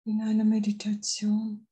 in 0.03 0.19
einer 0.21 0.43
Meditation. 0.43 1.65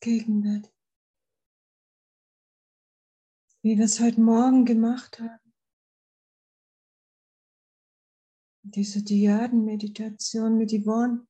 Gegenwart. 0.00 0.72
Wie 3.62 3.76
wir 3.76 3.84
es 3.84 3.98
heute 3.98 4.20
Morgen 4.20 4.64
gemacht 4.64 5.18
haben. 5.18 5.47
Diese 8.74 9.02
Diaden-Meditation 9.02 10.58
mit 10.58 10.72
Yvonne. 10.72 11.26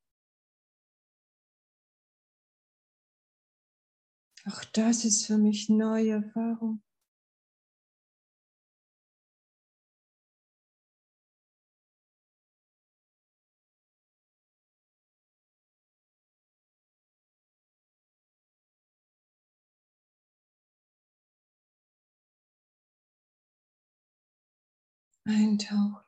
Auch 4.44 4.64
das 4.72 5.04
ist 5.04 5.26
für 5.26 5.38
mich 5.38 5.68
neue 5.68 6.10
Erfahrung. 6.10 6.82
Eintauchen. 25.24 26.07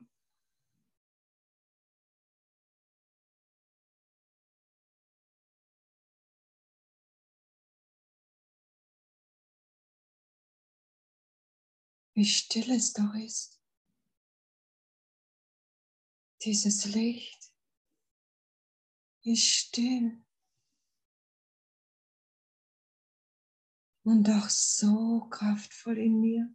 Wie 12.21 12.27
still 12.27 12.71
es 12.73 12.93
doch 12.93 13.15
ist. 13.15 13.59
Dieses 16.45 16.85
Licht 16.85 17.51
ist 19.23 19.47
still 19.47 20.23
und 24.05 24.29
doch 24.29 24.51
so 24.51 25.29
kraftvoll 25.31 25.97
in 25.97 26.21
mir. 26.21 26.55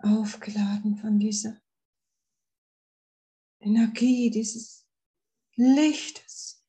Aufgeladen 0.00 0.96
von 0.96 1.18
dieser 1.18 1.60
Energie 3.60 4.30
dieses 4.30 4.86
Lichtes. 5.56 6.62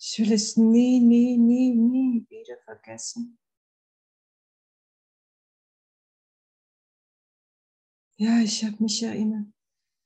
Ich 0.00 0.18
will 0.18 0.32
es 0.32 0.56
nie, 0.56 1.00
nie, 1.00 1.36
nie, 1.36 1.74
nie 1.74 2.26
wieder 2.28 2.56
vergessen. 2.64 3.38
Ja, 8.16 8.40
ich 8.40 8.64
habe 8.64 8.82
mich 8.82 9.02
erinnert. 9.02 9.57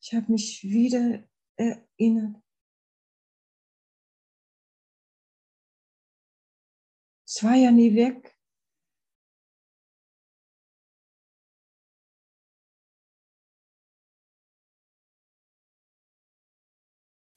Ich 0.04 0.12
habe 0.14 0.32
mich 0.32 0.64
wieder 0.64 1.22
erinnert. 1.56 2.42
Es 7.24 7.44
war 7.44 7.54
ja 7.54 7.70
nie 7.70 7.94
weg. 7.94 8.36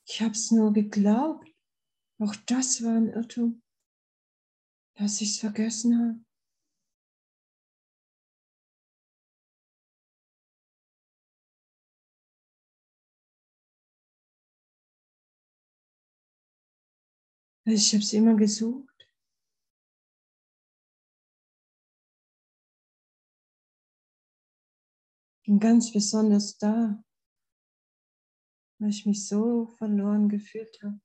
Ich 0.07 0.21
habe 0.21 0.31
es 0.31 0.49
nur 0.49 0.73
geglaubt. 0.73 1.47
Auch 2.19 2.35
das 2.47 2.81
war 2.81 2.95
ein 2.95 3.09
Irrtum, 3.09 3.61
dass 4.95 5.21
ich 5.21 5.31
es 5.31 5.39
vergessen 5.39 5.99
habe. 5.99 6.34
Ich 17.67 17.93
habe 17.93 18.03
es 18.03 18.13
immer 18.13 18.35
gesucht. 18.35 19.09
Und 25.47 25.59
ganz 25.59 25.91
besonders 25.91 26.57
da, 26.59 27.03
weil 28.79 28.89
ich 28.89 29.07
mich 29.07 29.27
so 29.27 29.65
verloren 29.77 30.29
gefühlt 30.29 30.79
habe. 30.83 30.99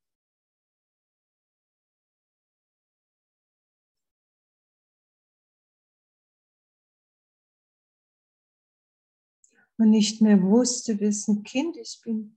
Und 9.78 9.90
nicht 9.90 10.20
mehr 10.20 10.42
wusste, 10.42 11.00
wessen 11.00 11.42
Kind 11.42 11.78
ich 11.78 12.02
bin. 12.04 12.36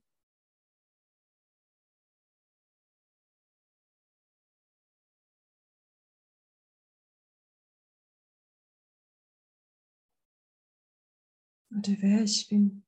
Oder 11.76 11.94
wer 12.00 12.22
ich 12.22 12.48
bin. 12.48 12.84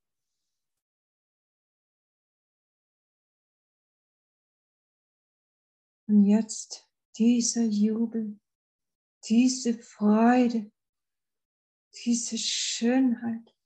Und 6.08 6.24
jetzt 6.24 6.88
dieser 7.16 7.64
Jubel, 7.64 8.38
diese 9.28 9.74
Freude, 9.74 10.70
diese 12.04 12.38
Schönheit, 12.38 13.56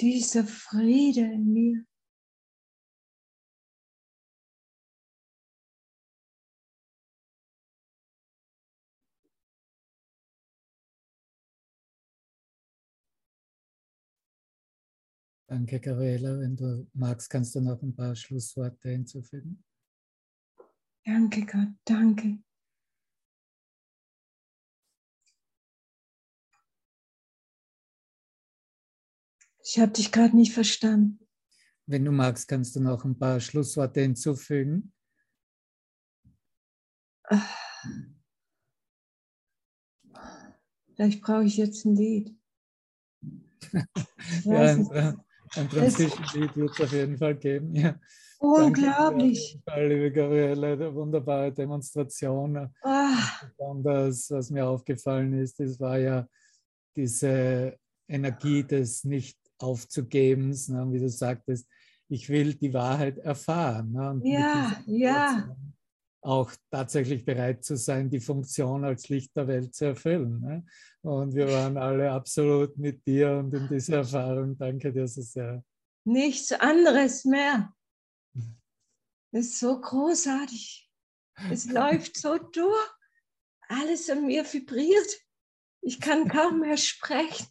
dieser 0.00 0.44
Friede 0.44 1.20
in 1.20 1.52
mir. 1.52 1.86
Danke, 15.48 15.78
Gabriela. 15.78 16.40
Wenn 16.40 16.56
du 16.56 16.88
magst, 16.92 17.30
kannst 17.30 17.54
du 17.54 17.60
noch 17.60 17.80
ein 17.80 17.94
paar 17.94 18.16
Schlussworte 18.16 18.90
hinzufügen. 18.90 19.62
Danke, 21.04 21.46
Gott, 21.46 21.68
danke. 21.84 22.38
Ich 29.62 29.78
habe 29.78 29.92
dich 29.92 30.10
gerade 30.10 30.36
nicht 30.36 30.52
verstanden. 30.52 31.20
Wenn 31.86 32.04
du 32.04 32.10
magst, 32.10 32.48
kannst 32.48 32.74
du 32.74 32.80
noch 32.80 33.04
ein 33.04 33.16
paar 33.16 33.38
Schlussworte 33.38 34.00
hinzufügen. 34.00 34.92
Vielleicht 40.94 41.20
brauche 41.20 41.44
ich 41.44 41.56
jetzt 41.56 41.84
ein 41.84 41.94
Lied. 41.94 42.36
ja, 44.44 45.14
ein 45.54 45.68
Transition-Lied 45.68 46.56
wird 46.56 46.70
es 46.70 46.80
auf 46.80 46.92
jeden 46.92 47.16
Fall 47.16 47.36
geben. 47.36 47.74
Ja. 47.74 47.98
Unglaublich. 48.38 49.58
Danke, 49.64 49.88
liebe 49.88 50.12
Gabriele, 50.12 50.72
eine 50.72 50.94
wunderbare 50.94 51.52
Demonstration. 51.52 52.70
Oh. 52.82 53.48
Besonders, 53.56 54.30
was 54.30 54.50
mir 54.50 54.66
aufgefallen 54.66 55.32
ist, 55.34 55.58
das 55.58 55.80
war 55.80 55.98
ja 55.98 56.26
diese 56.94 57.76
Energie 58.08 58.62
des 58.62 59.04
Nicht-Aufzugebens, 59.04 60.68
ne, 60.68 60.86
wie 60.90 61.00
du 61.00 61.08
sagtest, 61.08 61.66
ich 62.08 62.28
will 62.28 62.54
die 62.54 62.72
Wahrheit 62.72 63.18
erfahren. 63.18 63.92
Ne, 63.92 64.20
ja, 64.24 64.76
ja 64.86 65.56
auch 66.26 66.52
tatsächlich 66.70 67.24
bereit 67.24 67.64
zu 67.64 67.76
sein, 67.76 68.10
die 68.10 68.20
Funktion 68.20 68.84
als 68.84 69.08
Licht 69.08 69.36
der 69.36 69.46
Welt 69.46 69.74
zu 69.74 69.86
erfüllen. 69.86 70.40
Ne? 70.40 70.66
Und 71.02 71.34
wir 71.34 71.48
waren 71.48 71.76
alle 71.76 72.10
absolut 72.10 72.76
mit 72.76 73.06
dir 73.06 73.38
und 73.38 73.54
in 73.54 73.68
dieser 73.68 73.98
Erfahrung. 73.98 74.58
Danke 74.58 74.92
dir 74.92 75.06
so 75.06 75.22
sehr. 75.22 75.62
Nichts 76.04 76.52
anderes 76.52 77.24
mehr. 77.24 77.72
Das 79.32 79.46
ist 79.46 79.60
so 79.60 79.80
großartig. 79.80 80.90
Es 81.50 81.64
läuft 81.70 82.16
so 82.16 82.38
durch. 82.38 82.90
Alles 83.68 84.10
an 84.10 84.26
mir 84.26 84.44
vibriert. 84.44 85.20
Ich 85.80 86.00
kann 86.00 86.28
kaum 86.28 86.60
mehr 86.60 86.76
sprechen. 86.76 87.46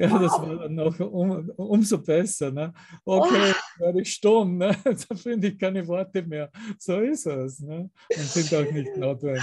Ja, 0.00 0.18
das 0.18 0.32
war 0.32 0.56
dann 0.56 0.74
noch 0.74 0.98
um, 0.98 1.50
umso 1.56 1.98
besser. 1.98 2.50
Ne? 2.50 2.72
Okay, 3.04 3.52
oh. 3.52 3.80
werde 3.82 4.00
ich 4.00 4.14
stumm, 4.14 4.56
ne? 4.56 4.74
da 4.84 5.14
finde 5.14 5.48
ich 5.48 5.58
keine 5.58 5.86
Worte 5.86 6.22
mehr. 6.22 6.50
So 6.78 7.00
ist 7.00 7.26
es. 7.26 7.60
Ne? 7.60 7.90
Und 8.08 8.22
sind 8.24 8.54
auch 8.54 8.72
nicht 8.72 8.96
notwendig. 8.96 9.42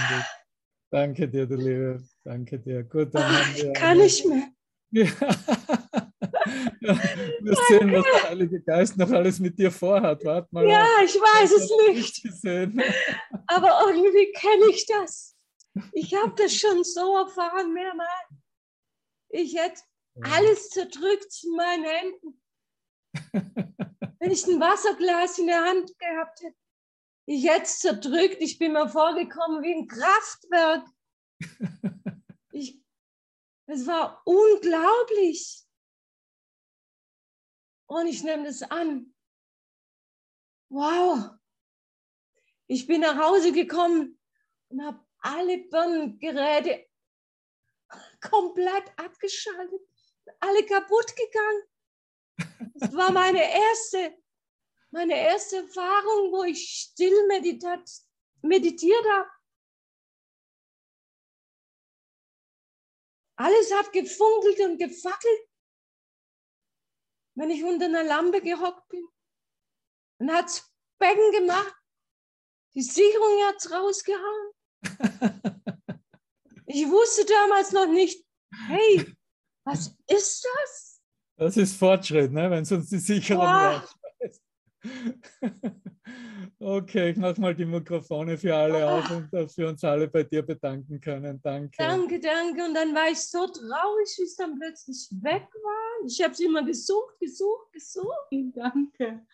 Danke 0.90 1.28
dir, 1.28 1.46
du 1.46 1.54
Liebe. 1.54 2.02
Danke 2.24 2.58
dir. 2.58 2.82
Gut, 2.82 3.14
dann 3.14 3.30
wir. 3.54 3.72
Ich 3.72 3.72
kann 3.74 3.98
nicht 3.98 4.26
mehr. 4.26 4.48
Ja. 4.90 5.04
ja, 6.80 6.98
wir 7.40 7.56
sehen, 7.68 7.92
was 7.92 8.04
der 8.04 8.30
Heilige 8.30 8.60
Geist 8.62 8.96
noch 8.96 9.10
alles 9.10 9.38
mit 9.38 9.56
dir 9.58 9.70
vorhat. 9.70 10.24
Warte 10.24 10.48
mal. 10.50 10.66
Ja, 10.66 10.86
ich 11.04 11.14
weiß 11.14 11.52
es 11.52 11.70
nicht. 11.88 12.22
Gesehen. 12.22 12.82
Aber 13.46 13.80
irgendwie 13.86 14.32
kenne 14.32 14.70
ich 14.70 14.86
das. 14.86 15.36
Ich 15.92 16.14
habe 16.14 16.32
das 16.36 16.52
schon 16.54 16.82
so 16.82 17.18
erfahren 17.18 17.72
mehrmals. 17.72 18.08
Ich 19.28 19.54
hätte 19.56 19.82
alles 20.22 20.70
zerdrückt 20.70 21.42
in 21.44 21.56
meinen 21.56 21.84
Händen. 21.84 22.42
Wenn 24.18 24.30
ich 24.30 24.46
ein 24.46 24.60
Wasserglas 24.60 25.38
in 25.38 25.46
der 25.46 25.64
Hand 25.64 25.96
gehabt 25.98 26.40
hätte, 26.40 26.56
ich 27.26 27.42
jetzt 27.42 27.80
zerdrückt, 27.80 28.38
ich 28.40 28.58
bin 28.58 28.72
mir 28.72 28.88
vorgekommen 28.88 29.62
wie 29.62 29.74
ein 29.74 29.86
Kraftwerk. 29.86 30.86
Ich, 32.50 32.82
es 33.66 33.86
war 33.86 34.20
unglaublich. 34.24 35.64
Und 37.86 38.08
ich 38.08 38.24
nehme 38.24 38.46
das 38.46 38.62
an. 38.62 39.14
Wow. 40.70 41.38
Ich 42.66 42.86
bin 42.86 43.02
nach 43.02 43.16
Hause 43.16 43.52
gekommen 43.52 44.18
und 44.70 44.84
habe 44.84 45.06
alle 45.20 45.58
Birnengeräte 45.58 46.88
komplett 48.20 48.98
abgeschaltet 48.98 49.87
alle 50.40 50.64
kaputt 50.66 51.14
gegangen. 51.16 51.62
Das 52.74 52.94
war 52.94 53.10
meine 53.10 53.42
erste, 53.42 54.16
meine 54.90 55.14
erste 55.14 55.56
Erfahrung, 55.56 56.32
wo 56.32 56.44
ich 56.44 56.68
still 56.68 57.26
meditat, 57.26 57.88
meditiert 58.42 59.04
habe. 59.12 59.30
Alles 63.36 63.72
hat 63.72 63.92
gefunkelt 63.92 64.58
und 64.60 64.78
gefackelt, 64.78 65.48
wenn 67.34 67.50
ich 67.50 67.62
unter 67.62 67.86
einer 67.86 68.02
Lampe 68.02 68.42
gehockt 68.42 68.88
bin. 68.88 69.08
Dann 70.18 70.32
hat 70.32 70.46
es 70.46 70.68
Becken 70.98 71.30
gemacht. 71.32 71.74
Die 72.74 72.82
Sicherung 72.82 73.44
hat 73.44 73.56
es 73.58 73.70
rausgehauen. 73.70 74.52
ich 76.66 76.88
wusste 76.88 77.24
damals 77.24 77.72
noch 77.72 77.86
nicht, 77.86 78.26
hey, 78.66 79.17
was 79.68 79.96
ist 80.08 80.44
das? 80.44 81.02
Das 81.36 81.56
ist 81.56 81.76
Fortschritt, 81.76 82.32
ne? 82.32 82.50
wenn 82.50 82.62
es 82.62 82.72
uns 82.72 82.88
die 82.88 82.98
Sicherung 82.98 83.44
rausschmeißt. 83.44 84.42
Okay, 86.60 87.10
ich 87.10 87.16
mache 87.16 87.40
mal 87.40 87.54
die 87.54 87.64
Mikrofone 87.64 88.36
für 88.36 88.54
alle 88.54 88.84
oh. 88.84 88.88
auf 88.88 89.10
und 89.10 89.32
dass 89.32 89.56
wir 89.56 89.68
uns 89.68 89.84
alle 89.84 90.08
bei 90.08 90.24
dir 90.24 90.42
bedanken 90.42 91.00
können. 91.00 91.40
Danke. 91.40 91.76
Danke, 91.78 92.18
danke. 92.18 92.64
Und 92.64 92.74
dann 92.74 92.92
war 92.94 93.10
ich 93.10 93.20
so 93.20 93.46
traurig, 93.46 94.08
wie 94.18 94.24
es 94.24 94.34
dann 94.34 94.58
plötzlich 94.58 95.08
weg 95.22 95.46
war. 95.62 96.06
Ich 96.06 96.20
habe 96.20 96.32
es 96.32 96.40
immer 96.40 96.64
gesucht, 96.64 97.18
gesucht, 97.20 97.72
gesucht. 97.72 98.32
Danke. 98.54 99.24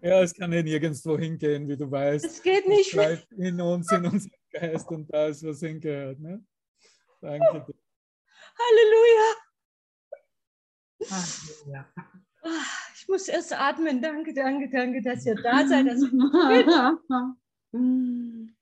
Ja, 0.00 0.22
es 0.22 0.32
kann 0.32 0.52
ja 0.52 0.62
nirgendwo 0.62 1.18
hingehen, 1.18 1.68
wie 1.68 1.76
du 1.76 1.90
weißt. 1.90 2.24
Es 2.24 2.42
geht 2.42 2.66
nicht. 2.66 2.88
Es 2.88 2.92
bleibt 2.92 3.32
in 3.32 3.60
uns, 3.60 3.90
in 3.92 4.06
unserem 4.06 4.32
Geist 4.50 4.88
und 4.88 5.12
da 5.12 5.26
ist, 5.26 5.44
was 5.44 5.60
hingehört. 5.60 6.18
Ne? 6.18 6.42
Danke 7.20 7.64
dir. 7.66 7.74
Halleluja. 8.60 9.28
Halleluja. 11.10 11.92
Ah, 12.42 12.66
ich 12.94 13.08
muss 13.08 13.28
erst 13.28 13.52
atmen. 13.52 14.00
Danke, 14.00 14.32
danke, 14.34 14.70
danke, 14.70 15.02
dass 15.02 15.26
ihr 15.26 15.36
da 15.36 15.66
seid. 15.66 15.86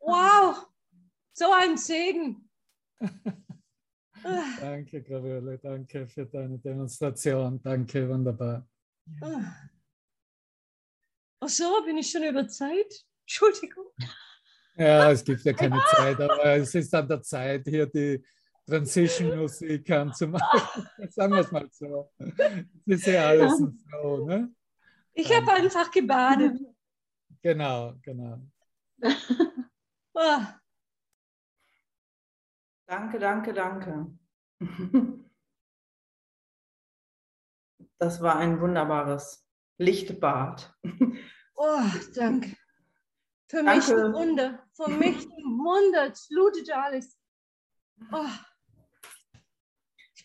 Wow, 0.00 0.66
so 1.32 1.50
ein 1.50 1.78
Segen. 1.78 2.50
danke, 4.60 5.02
Gabriele. 5.02 5.58
Danke 5.58 6.06
für 6.06 6.26
deine 6.26 6.58
Demonstration. 6.58 7.60
Danke, 7.62 8.06
wunderbar. 8.08 8.68
Ach 11.40 11.48
so, 11.48 11.82
bin 11.86 11.96
ich 11.98 12.10
schon 12.10 12.24
über 12.24 12.46
Zeit? 12.48 13.04
Entschuldigung. 13.22 13.86
Ja, 14.76 15.10
es 15.10 15.24
gibt 15.24 15.42
ja 15.44 15.52
keine 15.52 15.82
Zeit, 15.90 16.20
aber 16.20 16.44
es 16.56 16.74
ist 16.74 16.94
an 16.94 17.08
der 17.08 17.22
Zeit, 17.22 17.66
hier 17.66 17.86
die 17.86 18.22
Transition-Musik 18.68 19.90
anzumachen. 19.90 20.86
Sagen 21.10 21.32
wir 21.32 21.40
es 21.40 21.50
mal 21.50 21.68
so. 21.70 22.10
Das 22.18 23.00
ist 23.00 23.06
ja 23.06 23.28
alles 23.28 23.58
ein 23.58 23.72
Flow, 23.72 24.26
ne? 24.26 24.52
Ich 25.14 25.34
habe 25.34 25.52
einfach 25.52 25.90
gebadet. 25.90 26.58
Genau, 27.40 27.94
genau. 28.02 28.40
Oh. 30.12 30.40
Danke, 32.86 33.20
danke, 33.20 33.52
danke. 33.52 34.18
Das 37.98 38.20
war 38.20 38.36
ein 38.38 38.60
wunderbares 38.60 39.46
Lichtbad. 39.78 40.74
Oh, 41.54 41.80
danke. 42.16 42.56
Für 43.48 43.62
danke. 43.62 43.76
mich 43.76 43.88
ein 43.88 44.12
Wunder. 44.12 44.66
Für 44.72 44.88
mich 44.90 45.16
ein 45.16 45.44
Wunder. 45.44 46.10
Es 46.10 46.26
blutet 46.28 46.72
alles. 46.72 47.16
Oh. 48.10 48.26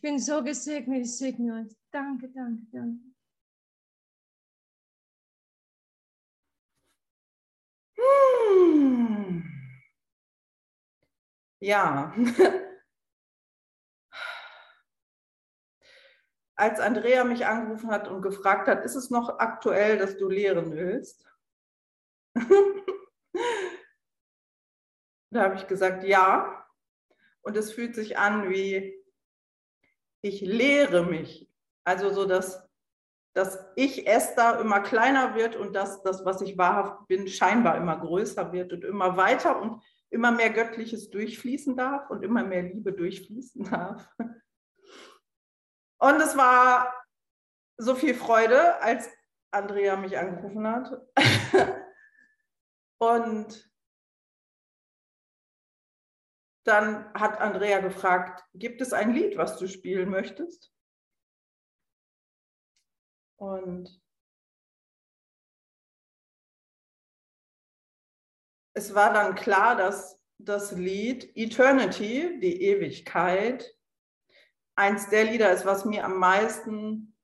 Bin 0.04 0.20
so 0.20 0.43
gesegnet. 0.43 1.06
Ich 1.06 1.18
segne 1.18 1.62
euch. 1.62 1.74
Danke, 1.89 2.28
danke, 2.28 2.68
danke. 2.74 2.99
Hm. 7.95 9.43
Ja. 11.62 12.14
Als 16.56 16.82
Andrea 16.82 17.24
mich 17.24 17.45
angerufen 17.45 17.89
hat 17.89 18.10
und 18.10 18.22
gefragt 18.22 18.68
hat, 18.68 18.84
ist 18.84 18.95
es 18.95 19.10
noch 19.10 19.39
aktuell, 19.39 19.97
dass 19.97 20.18
du 20.18 20.28
lehren 20.28 20.74
willst? 20.74 21.26
da 25.32 25.43
habe 25.43 25.56
ich 25.56 25.66
gesagt, 25.68 26.04
ja. 26.04 26.68
Und 27.41 27.56
es 27.56 27.72
fühlt 27.72 27.95
sich 27.95 28.18
an 28.18 28.49
wie, 28.49 29.01
ich 30.24 30.41
lehre 30.41 31.05
mich. 31.05 31.47
Also 31.86 32.09
so, 32.09 32.26
dass, 32.26 32.67
dass 33.36 33.59
ich 33.76 34.07
Esther 34.07 34.59
immer 34.59 34.80
kleiner 34.80 35.36
wird 35.36 35.55
und 35.55 35.74
dass 35.74 36.01
das, 36.01 36.26
was 36.26 36.41
ich 36.41 36.57
wahrhaft 36.57 37.07
bin, 37.07 37.28
scheinbar 37.28 37.78
immer 37.78 37.99
größer 37.99 38.51
wird 38.53 38.74
und 38.74 38.86
immer 38.86 39.17
weiter 39.17 39.61
und 39.61 39.84
immer 40.09 40.32
mehr 40.32 40.49
Göttliches 40.49 41.09
durchfließen 41.09 41.76
darf 41.76 42.09
und 42.09 42.24
immer 42.24 42.43
mehr 42.43 42.63
Liebe 42.63 42.93
durchfließen 42.93 43.65
darf. 43.69 44.09
Und 45.99 46.21
es 46.21 46.38
war 46.38 46.93
so 47.78 47.95
viel 47.95 48.13
Freude, 48.13 48.82
als 48.82 49.09
Andrea 49.51 49.97
mich 49.97 50.17
angerufen 50.17 50.67
hat. 50.67 51.01
und 52.99 53.72
dann 56.64 57.14
hat 57.14 57.39
Andrea 57.39 57.80
gefragt, 57.80 58.43
gibt 58.53 58.82
es 58.82 58.93
ein 58.93 59.14
Lied, 59.14 59.38
was 59.38 59.57
du 59.57 59.68
spielen 59.68 60.09
möchtest? 60.09 60.74
Und 63.38 64.01
es 68.74 68.95
war 68.95 69.14
dann 69.14 69.36
klar, 69.36 69.76
dass 69.76 70.20
das 70.38 70.72
Lied 70.72 71.36
Eternity, 71.36 72.39
die 72.39 72.64
Ewigkeit, 72.64 73.78
eins 74.76 75.09
der 75.09 75.26
Lieder 75.26 75.51
ist, 75.51 75.66
was 75.66 75.86
mir 75.86 76.05
am 76.05 76.18
meisten, 76.18 77.16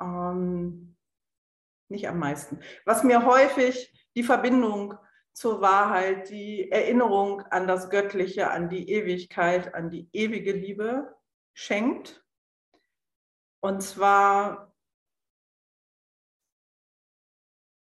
ähm, 0.00 0.96
nicht 1.88 2.08
am 2.08 2.18
meisten, 2.18 2.60
was 2.84 3.04
mir 3.04 3.24
häufig 3.24 3.92
die 4.16 4.24
Verbindung 4.24 4.98
zur 5.40 5.62
Wahrheit, 5.62 6.28
die 6.28 6.70
Erinnerung 6.70 7.40
an 7.40 7.66
das 7.66 7.88
Göttliche, 7.88 8.50
an 8.50 8.68
die 8.68 8.90
Ewigkeit, 8.90 9.74
an 9.74 9.88
die 9.88 10.06
ewige 10.12 10.52
Liebe 10.52 11.16
schenkt. 11.54 12.22
Und 13.60 13.80
zwar, 13.80 14.76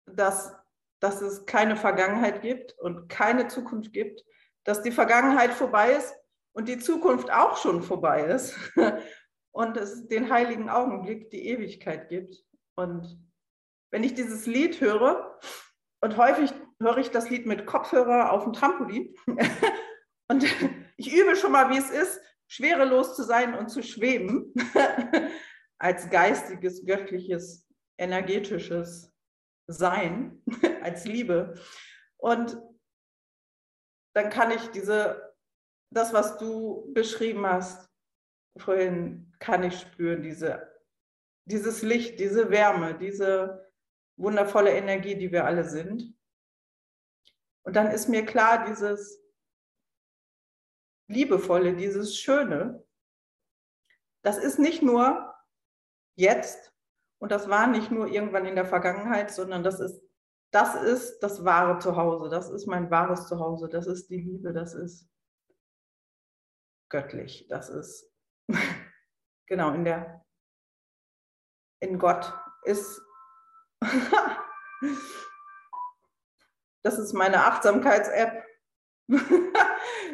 dass, 0.06 0.54
dass 1.00 1.20
es 1.20 1.44
keine 1.44 1.74
Vergangenheit 1.74 2.42
gibt 2.42 2.78
und 2.78 3.08
keine 3.08 3.48
Zukunft 3.48 3.92
gibt, 3.92 4.24
dass 4.62 4.82
die 4.82 4.92
Vergangenheit 4.92 5.52
vorbei 5.52 5.94
ist 5.94 6.14
und 6.52 6.68
die 6.68 6.78
Zukunft 6.78 7.32
auch 7.32 7.56
schon 7.56 7.82
vorbei 7.82 8.22
ist 8.22 8.56
und 9.50 9.76
es 9.76 10.06
den 10.06 10.30
heiligen 10.30 10.70
Augenblick, 10.70 11.28
die 11.30 11.48
Ewigkeit 11.48 12.08
gibt. 12.08 12.44
Und 12.76 13.18
wenn 13.90 14.04
ich 14.04 14.14
dieses 14.14 14.46
Lied 14.46 14.80
höre, 14.80 15.40
und 16.02 16.16
häufig 16.16 16.52
höre 16.82 16.98
ich 16.98 17.10
das 17.10 17.30
Lied 17.30 17.46
mit 17.46 17.66
Kopfhörer 17.66 18.32
auf 18.32 18.44
dem 18.44 18.52
Trampolin. 18.52 19.14
und 20.28 20.44
ich 20.96 21.12
übe 21.12 21.36
schon 21.36 21.52
mal, 21.52 21.70
wie 21.70 21.78
es 21.78 21.90
ist, 21.90 22.20
schwerelos 22.46 23.16
zu 23.16 23.22
sein 23.22 23.54
und 23.54 23.70
zu 23.70 23.82
schweben, 23.82 24.52
als 25.78 26.10
geistiges, 26.10 26.84
göttliches, 26.84 27.66
energetisches 27.98 29.12
Sein, 29.66 30.42
als 30.82 31.04
Liebe. 31.06 31.54
Und 32.18 32.60
dann 34.14 34.28
kann 34.28 34.50
ich 34.50 34.68
diese, 34.68 35.34
das, 35.90 36.12
was 36.12 36.36
du 36.36 36.92
beschrieben 36.92 37.46
hast, 37.46 37.88
vorhin 38.58 39.32
kann 39.38 39.62
ich 39.64 39.80
spüren, 39.80 40.22
diese, 40.22 40.70
dieses 41.46 41.82
Licht, 41.82 42.20
diese 42.20 42.50
Wärme, 42.50 42.98
diese 42.98 43.72
wundervolle 44.16 44.70
Energie, 44.72 45.16
die 45.16 45.32
wir 45.32 45.46
alle 45.46 45.64
sind. 45.64 46.14
Und 47.64 47.76
dann 47.76 47.90
ist 47.90 48.08
mir 48.08 48.24
klar, 48.24 48.64
dieses 48.66 49.22
Liebevolle, 51.08 51.74
dieses 51.76 52.16
Schöne, 52.18 52.84
das 54.22 54.38
ist 54.38 54.58
nicht 54.58 54.82
nur 54.82 55.34
jetzt 56.16 56.72
und 57.18 57.30
das 57.30 57.48
war 57.48 57.66
nicht 57.66 57.90
nur 57.90 58.08
irgendwann 58.08 58.46
in 58.46 58.56
der 58.56 58.66
Vergangenheit, 58.66 59.30
sondern 59.30 59.62
das 59.62 59.80
ist, 59.80 60.02
das 60.50 60.74
ist 60.74 61.20
das 61.20 61.44
wahre 61.44 61.78
Zuhause, 61.78 62.28
das 62.28 62.50
ist 62.50 62.66
mein 62.66 62.90
wahres 62.90 63.26
Zuhause, 63.28 63.68
das 63.68 63.86
ist 63.86 64.10
die 64.10 64.18
Liebe, 64.18 64.52
das 64.52 64.74
ist 64.74 65.08
göttlich, 66.88 67.46
das 67.48 67.70
ist 67.70 68.12
genau 69.46 69.72
in 69.72 69.84
der, 69.84 70.24
in 71.80 71.98
Gott 71.98 72.32
ist 72.64 73.00
das 76.82 76.98
ist 76.98 77.12
meine 77.12 77.44
Achtsamkeits-App. 77.44 78.44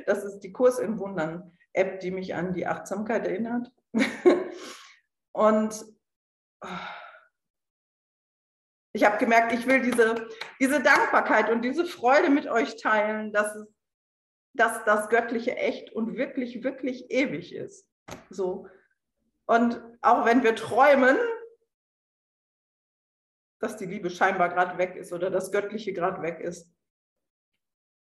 Das 0.07 0.25
ist 0.25 0.41
die 0.41 0.53
Kurs 0.53 0.79
in 0.79 0.99
Wundern 0.99 1.53
App, 1.75 2.01
die 2.01 2.11
mich 2.11 2.35
an 2.35 2.55
die 2.55 2.67
Achtsamkeit 2.67 3.27
erinnert. 3.27 3.71
Und 5.33 5.85
ich 8.93 9.05
habe 9.05 9.19
gemerkt, 9.19 9.53
ich 9.53 9.67
will 9.67 9.81
diese, 9.83 10.27
diese 10.59 10.83
Dankbarkeit 10.83 11.51
und 11.51 11.63
diese 11.63 11.85
Freude 11.85 12.31
mit 12.31 12.49
euch 12.49 12.77
teilen, 12.81 13.33
dass, 13.33 13.55
es, 13.55 13.67
dass 14.55 14.85
das 14.85 15.09
Göttliche 15.09 15.57
echt 15.57 15.93
und 15.93 16.17
wirklich, 16.17 16.65
wirklich 16.65 17.11
ewig 17.11 17.55
ist. 17.55 17.87
So. 18.29 18.67
Und 19.47 19.81
auch 20.01 20.25
wenn 20.25 20.43
wir 20.43 20.57
träumen, 20.57 21.17
dass 23.61 23.77
die 23.77 23.87
Liebe 23.87 24.11
scheinbar 24.11 24.49
gerade 24.51 24.79
weg 24.79 24.97
ist 24.97 25.13
oder 25.13 25.31
das 25.31 25.51
Göttliche 25.51 25.93
gerade 25.93 26.23
weg 26.23 26.41
ist, 26.41 26.73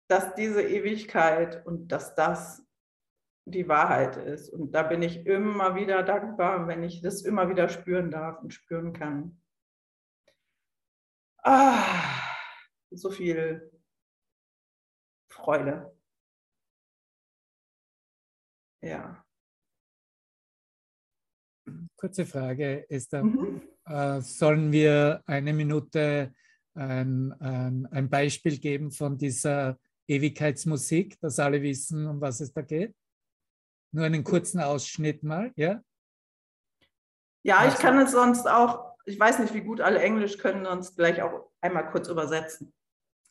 dass 0.08 0.34
diese 0.34 0.62
Ewigkeit 0.62 1.64
und 1.66 1.88
dass 1.88 2.14
das 2.14 2.66
die 3.44 3.68
Wahrheit 3.68 4.16
ist. 4.16 4.50
Und 4.50 4.72
da 4.72 4.82
bin 4.82 5.02
ich 5.02 5.26
immer 5.26 5.74
wieder 5.74 6.02
dankbar, 6.02 6.66
wenn 6.68 6.82
ich 6.82 7.02
das 7.02 7.22
immer 7.22 7.48
wieder 7.48 7.68
spüren 7.68 8.10
darf 8.10 8.40
und 8.40 8.52
spüren 8.52 8.92
kann. 8.92 9.40
Ah, 11.38 12.36
so 12.90 13.10
viel 13.10 13.72
Freude. 15.28 15.96
Ja. 18.80 19.24
Kurze 21.96 22.26
Frage, 22.26 22.88
Esther. 22.90 23.24
Mhm. 23.24 23.71
Äh, 23.86 24.20
sollen 24.20 24.72
wir 24.72 25.22
eine 25.26 25.52
Minute 25.52 26.32
ein, 26.74 27.32
ein, 27.40 27.86
ein 27.90 28.08
Beispiel 28.08 28.58
geben 28.58 28.90
von 28.92 29.18
dieser 29.18 29.78
Ewigkeitsmusik, 30.06 31.18
dass 31.20 31.38
alle 31.38 31.62
wissen, 31.62 32.06
um 32.06 32.20
was 32.20 32.40
es 32.40 32.52
da 32.52 32.62
geht? 32.62 32.94
Nur 33.92 34.06
einen 34.06 34.24
kurzen 34.24 34.60
Ausschnitt 34.60 35.22
mal, 35.22 35.52
ja? 35.56 35.82
Ja, 37.44 37.66
ich 37.66 37.74
kann 37.74 37.98
es 37.98 38.12
sonst 38.12 38.48
auch, 38.48 38.96
ich 39.04 39.18
weiß 39.18 39.40
nicht, 39.40 39.52
wie 39.52 39.62
gut 39.62 39.80
alle 39.80 40.00
Englisch 40.00 40.38
können, 40.38 40.64
sonst 40.64 40.96
gleich 40.96 41.20
auch 41.20 41.50
einmal 41.60 41.90
kurz 41.90 42.08
übersetzen. 42.08 42.72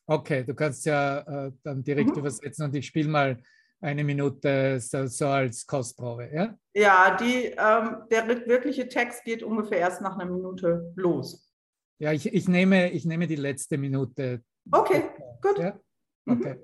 Okay, 0.05 0.43
du 0.43 0.53
kannst 0.53 0.85
ja 0.85 1.19
äh, 1.19 1.51
dann 1.63 1.83
direkt 1.83 2.11
mhm. 2.11 2.19
übersetzen 2.19 2.65
und 2.65 2.75
ich 2.75 2.85
spiele 2.85 3.09
mal 3.09 3.41
eine 3.81 4.03
Minute 4.03 4.79
so, 4.79 5.07
so, 5.07 5.27
als 5.27 5.65
Kostprobe, 5.65 6.29
ja? 6.33 6.55
Ja, 6.73 7.17
die, 7.17 7.45
ähm, 7.57 8.03
der 8.09 8.27
wirkliche 8.47 8.87
Text 8.87 9.23
geht 9.23 9.43
ungefähr 9.43 9.79
erst 9.79 10.01
nach 10.01 10.17
einer 10.17 10.31
Minute 10.31 10.93
los. 10.95 11.51
Ja, 11.99 12.11
ich, 12.11 12.31
ich, 12.33 12.47
nehme, 12.47 12.91
ich 12.91 13.05
nehme 13.05 13.27
die 13.27 13.35
letzte 13.35 13.77
Minute. 13.77 14.43
Okay, 14.71 15.09
gut. 15.41 15.57
Ja? 15.57 15.79
Mhm. 16.25 16.39
Okay. 16.39 16.55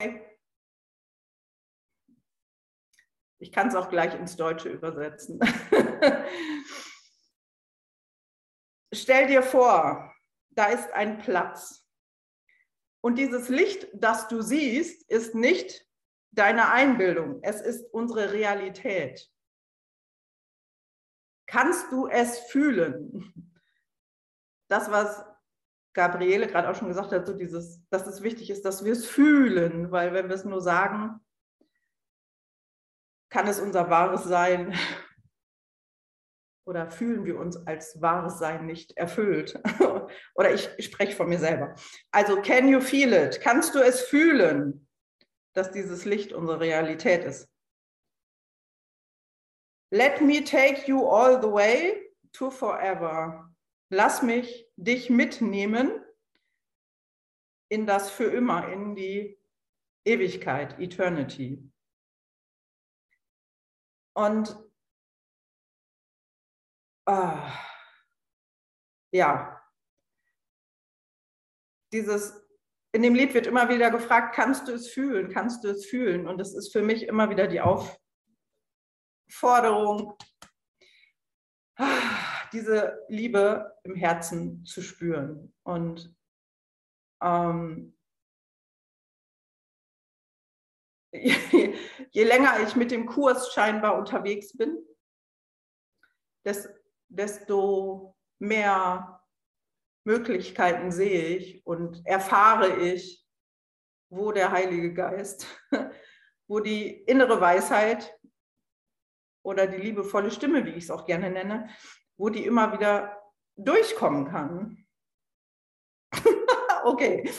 Mhm. 0.00 0.20
Ich 3.38 3.52
kann 3.52 3.68
es 3.68 3.74
auch 3.74 3.90
gleich 3.90 4.14
ins 4.18 4.36
Deutsche 4.36 4.70
übersetzen. 4.70 5.38
Stell 8.94 9.26
dir 9.26 9.42
vor, 9.42 10.14
da 10.50 10.66
ist 10.66 10.90
ein 10.94 11.18
Platz. 11.18 11.83
Und 13.04 13.16
dieses 13.16 13.50
Licht, 13.50 13.86
das 13.92 14.28
du 14.28 14.40
siehst, 14.40 15.02
ist 15.10 15.34
nicht 15.34 15.86
deine 16.30 16.70
Einbildung, 16.70 17.38
es 17.42 17.60
ist 17.60 17.84
unsere 17.92 18.32
Realität. 18.32 19.30
Kannst 21.46 21.92
du 21.92 22.06
es 22.06 22.38
fühlen? 22.38 23.52
Das, 24.68 24.90
was 24.90 25.22
Gabriele 25.92 26.46
gerade 26.46 26.70
auch 26.70 26.76
schon 26.76 26.88
gesagt 26.88 27.12
hat, 27.12 27.26
so 27.26 27.34
dieses, 27.34 27.86
dass 27.90 28.06
es 28.06 28.22
wichtig 28.22 28.48
ist, 28.48 28.64
dass 28.64 28.86
wir 28.86 28.92
es 28.92 29.04
fühlen, 29.04 29.90
weil 29.90 30.14
wenn 30.14 30.30
wir 30.30 30.36
es 30.36 30.46
nur 30.46 30.62
sagen, 30.62 31.20
kann 33.28 33.46
es 33.46 33.60
unser 33.60 33.90
wahres 33.90 34.24
Sein 34.24 34.74
oder 36.66 36.90
fühlen 36.90 37.24
wir 37.24 37.38
uns 37.38 37.56
als 37.66 38.00
wahres 38.00 38.38
Sein 38.38 38.66
nicht 38.66 38.96
erfüllt? 38.96 39.60
oder 40.34 40.54
ich 40.54 40.70
spreche 40.84 41.14
von 41.14 41.28
mir 41.28 41.38
selber. 41.38 41.74
Also, 42.10 42.40
can 42.40 42.68
you 42.68 42.80
feel 42.80 43.12
it? 43.12 43.40
Kannst 43.40 43.74
du 43.74 43.80
es 43.80 44.02
fühlen, 44.02 44.88
dass 45.52 45.70
dieses 45.70 46.04
Licht 46.04 46.32
unsere 46.32 46.60
Realität 46.60 47.24
ist? 47.24 47.48
Let 49.90 50.20
me 50.20 50.42
take 50.42 50.88
you 50.88 51.06
all 51.06 51.40
the 51.40 51.50
way 51.50 52.10
to 52.32 52.50
forever. 52.50 53.54
Lass 53.90 54.22
mich 54.22 54.66
dich 54.76 55.10
mitnehmen 55.10 56.00
in 57.68 57.86
das 57.86 58.10
für 58.10 58.24
immer, 58.24 58.68
in 58.72 58.94
die 58.94 59.38
Ewigkeit, 60.04 60.78
Eternity. 60.78 61.70
Und 64.16 64.63
äh, 67.06 67.36
ja, 69.12 69.60
dieses, 71.92 72.44
in 72.92 73.02
dem 73.02 73.14
Lied 73.14 73.34
wird 73.34 73.46
immer 73.46 73.68
wieder 73.68 73.90
gefragt, 73.90 74.34
kannst 74.34 74.68
du 74.68 74.72
es 74.72 74.88
fühlen, 74.88 75.30
kannst 75.30 75.62
du 75.64 75.68
es 75.68 75.86
fühlen? 75.86 76.26
Und 76.26 76.38
das 76.38 76.54
ist 76.54 76.72
für 76.72 76.82
mich 76.82 77.04
immer 77.04 77.30
wieder 77.30 77.46
die 77.46 77.60
Aufforderung, 79.30 80.16
diese 82.52 83.04
Liebe 83.08 83.78
im 83.84 83.94
Herzen 83.94 84.64
zu 84.64 84.82
spüren. 84.82 85.54
Und 85.64 86.14
ähm, 87.22 87.96
je 91.12 92.24
länger 92.24 92.60
ich 92.60 92.74
mit 92.74 92.90
dem 92.90 93.06
Kurs 93.06 93.52
scheinbar 93.52 93.96
unterwegs 93.96 94.56
bin, 94.56 94.84
desto 97.08 98.16
mehr 98.38 99.20
Möglichkeiten 100.04 100.92
sehe 100.92 101.36
ich 101.36 101.66
und 101.66 102.04
erfahre 102.06 102.76
ich, 102.76 103.26
wo 104.10 104.32
der 104.32 104.52
Heilige 104.52 104.92
Geist, 104.92 105.46
wo 106.48 106.60
die 106.60 107.02
innere 107.04 107.40
Weisheit 107.40 108.18
oder 109.42 109.66
die 109.66 109.78
liebevolle 109.78 110.30
Stimme, 110.30 110.64
wie 110.64 110.70
ich 110.70 110.84
es 110.84 110.90
auch 110.90 111.06
gerne 111.06 111.30
nenne, 111.30 111.68
wo 112.16 112.28
die 112.28 112.44
immer 112.44 112.72
wieder 112.72 113.20
durchkommen 113.56 114.26
kann. 114.26 114.86
okay, 116.84 117.30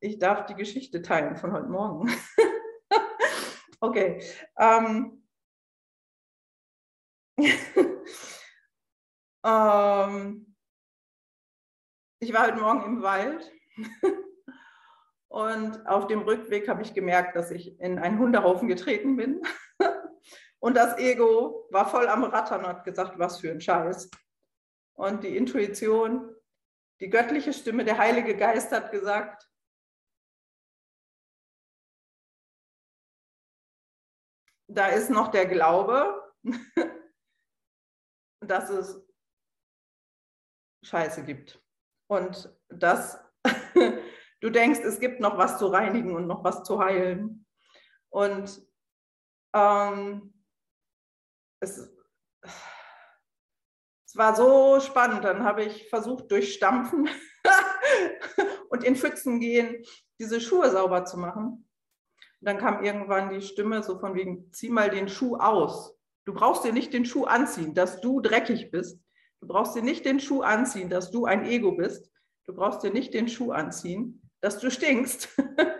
ich 0.00 0.18
darf 0.18 0.46
die 0.46 0.54
Geschichte 0.54 1.02
teilen 1.02 1.36
von 1.36 1.52
heute 1.52 1.68
Morgen. 1.68 2.10
Okay. 3.84 4.18
Ähm. 4.58 5.22
Ähm. 9.44 10.54
Ich 12.20 12.32
war 12.32 12.46
heute 12.46 12.58
Morgen 12.58 12.84
im 12.84 13.02
Wald 13.02 13.52
und 15.28 15.86
auf 15.86 16.06
dem 16.06 16.22
Rückweg 16.22 16.68
habe 16.68 16.80
ich 16.80 16.94
gemerkt, 16.94 17.36
dass 17.36 17.50
ich 17.50 17.78
in 17.80 17.98
einen 17.98 18.18
Hundehaufen 18.18 18.66
getreten 18.66 19.16
bin. 19.16 19.42
Und 20.58 20.78
das 20.78 20.96
Ego 20.96 21.68
war 21.70 21.86
voll 21.86 22.08
am 22.08 22.24
Rattern 22.24 22.60
und 22.60 22.68
hat 22.68 22.84
gesagt, 22.84 23.18
was 23.18 23.38
für 23.38 23.50
ein 23.50 23.60
Scheiß. 23.60 24.10
Und 24.94 25.22
die 25.22 25.36
Intuition, 25.36 26.34
die 27.00 27.10
göttliche 27.10 27.52
Stimme, 27.52 27.84
der 27.84 27.98
Heilige 27.98 28.34
Geist 28.34 28.72
hat 28.72 28.90
gesagt, 28.90 29.46
da 34.68 34.86
ist 34.86 35.10
noch 35.10 35.28
der 35.28 35.44
Glaube, 35.44 36.32
dass 38.40 38.70
es 38.70 39.03
Scheiße 40.84 41.24
gibt. 41.24 41.60
Und 42.06 42.52
dass 42.68 43.18
du 44.40 44.50
denkst, 44.50 44.80
es 44.80 45.00
gibt 45.00 45.20
noch 45.20 45.38
was 45.38 45.58
zu 45.58 45.66
reinigen 45.66 46.14
und 46.14 46.26
noch 46.26 46.44
was 46.44 46.62
zu 46.62 46.78
heilen. 46.78 47.46
Und 48.10 48.62
ähm, 49.54 50.34
es, 51.60 51.90
es 54.06 54.16
war 54.16 54.36
so 54.36 54.80
spannend. 54.80 55.24
Dann 55.24 55.44
habe 55.44 55.64
ich 55.64 55.88
versucht, 55.88 56.30
durch 56.30 56.54
Stampfen 56.54 57.08
und 58.68 58.84
in 58.84 58.96
Pfützen 58.96 59.40
gehen, 59.40 59.84
diese 60.20 60.40
Schuhe 60.40 60.70
sauber 60.70 61.04
zu 61.04 61.18
machen. 61.18 61.68
Und 62.40 62.48
dann 62.48 62.58
kam 62.58 62.84
irgendwann 62.84 63.30
die 63.30 63.42
Stimme 63.42 63.82
so 63.82 63.98
von 63.98 64.14
wegen, 64.14 64.52
zieh 64.52 64.68
mal 64.68 64.90
den 64.90 65.08
Schuh 65.08 65.36
aus. 65.36 65.98
Du 66.26 66.32
brauchst 66.32 66.64
dir 66.64 66.72
nicht 66.72 66.92
den 66.92 67.04
Schuh 67.04 67.24
anziehen, 67.24 67.74
dass 67.74 68.00
du 68.00 68.20
dreckig 68.20 68.70
bist. 68.70 69.03
Du 69.44 69.48
brauchst 69.48 69.76
dir 69.76 69.82
nicht 69.82 70.06
den 70.06 70.20
Schuh 70.20 70.40
anziehen, 70.40 70.88
dass 70.88 71.10
du 71.10 71.26
ein 71.26 71.44
Ego 71.44 71.72
bist. 71.72 72.10
Du 72.46 72.54
brauchst 72.54 72.82
dir 72.82 72.90
nicht 72.90 73.12
den 73.12 73.28
Schuh 73.28 73.52
anziehen, 73.52 74.26
dass 74.40 74.58
du 74.58 74.70
stinkst. 74.70 75.28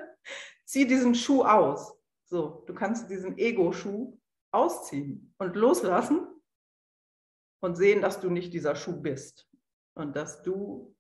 Zieh 0.66 0.86
diesen 0.86 1.14
Schuh 1.14 1.44
aus. 1.44 1.98
So, 2.26 2.62
du 2.66 2.74
kannst 2.74 3.08
diesen 3.08 3.38
Ego-Schuh 3.38 4.18
ausziehen 4.52 5.34
und 5.38 5.56
loslassen 5.56 6.26
und 7.60 7.76
sehen, 7.76 8.02
dass 8.02 8.20
du 8.20 8.28
nicht 8.28 8.52
dieser 8.52 8.76
Schuh 8.76 9.00
bist 9.00 9.48
und 9.94 10.14
dass 10.14 10.42
du 10.42 10.94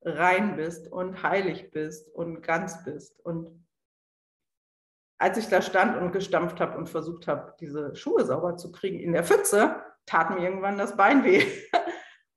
rein 0.00 0.56
bist 0.56 0.90
und 0.90 1.22
heilig 1.22 1.72
bist 1.72 2.08
und 2.14 2.40
ganz 2.40 2.84
bist 2.84 3.20
und 3.20 3.66
als 5.18 5.36
ich 5.36 5.48
da 5.48 5.60
stand 5.60 5.98
und 5.98 6.12
gestampft 6.12 6.58
habe 6.58 6.78
und 6.78 6.88
versucht 6.88 7.28
habe, 7.28 7.54
diese 7.60 7.94
Schuhe 7.94 8.24
sauber 8.24 8.56
zu 8.56 8.72
kriegen 8.72 8.98
in 8.98 9.12
der 9.12 9.24
Pfütze, 9.24 9.76
tat 10.06 10.30
mir 10.30 10.40
irgendwann 10.40 10.78
das 10.78 10.96
Bein 10.96 11.24
weh. 11.24 11.44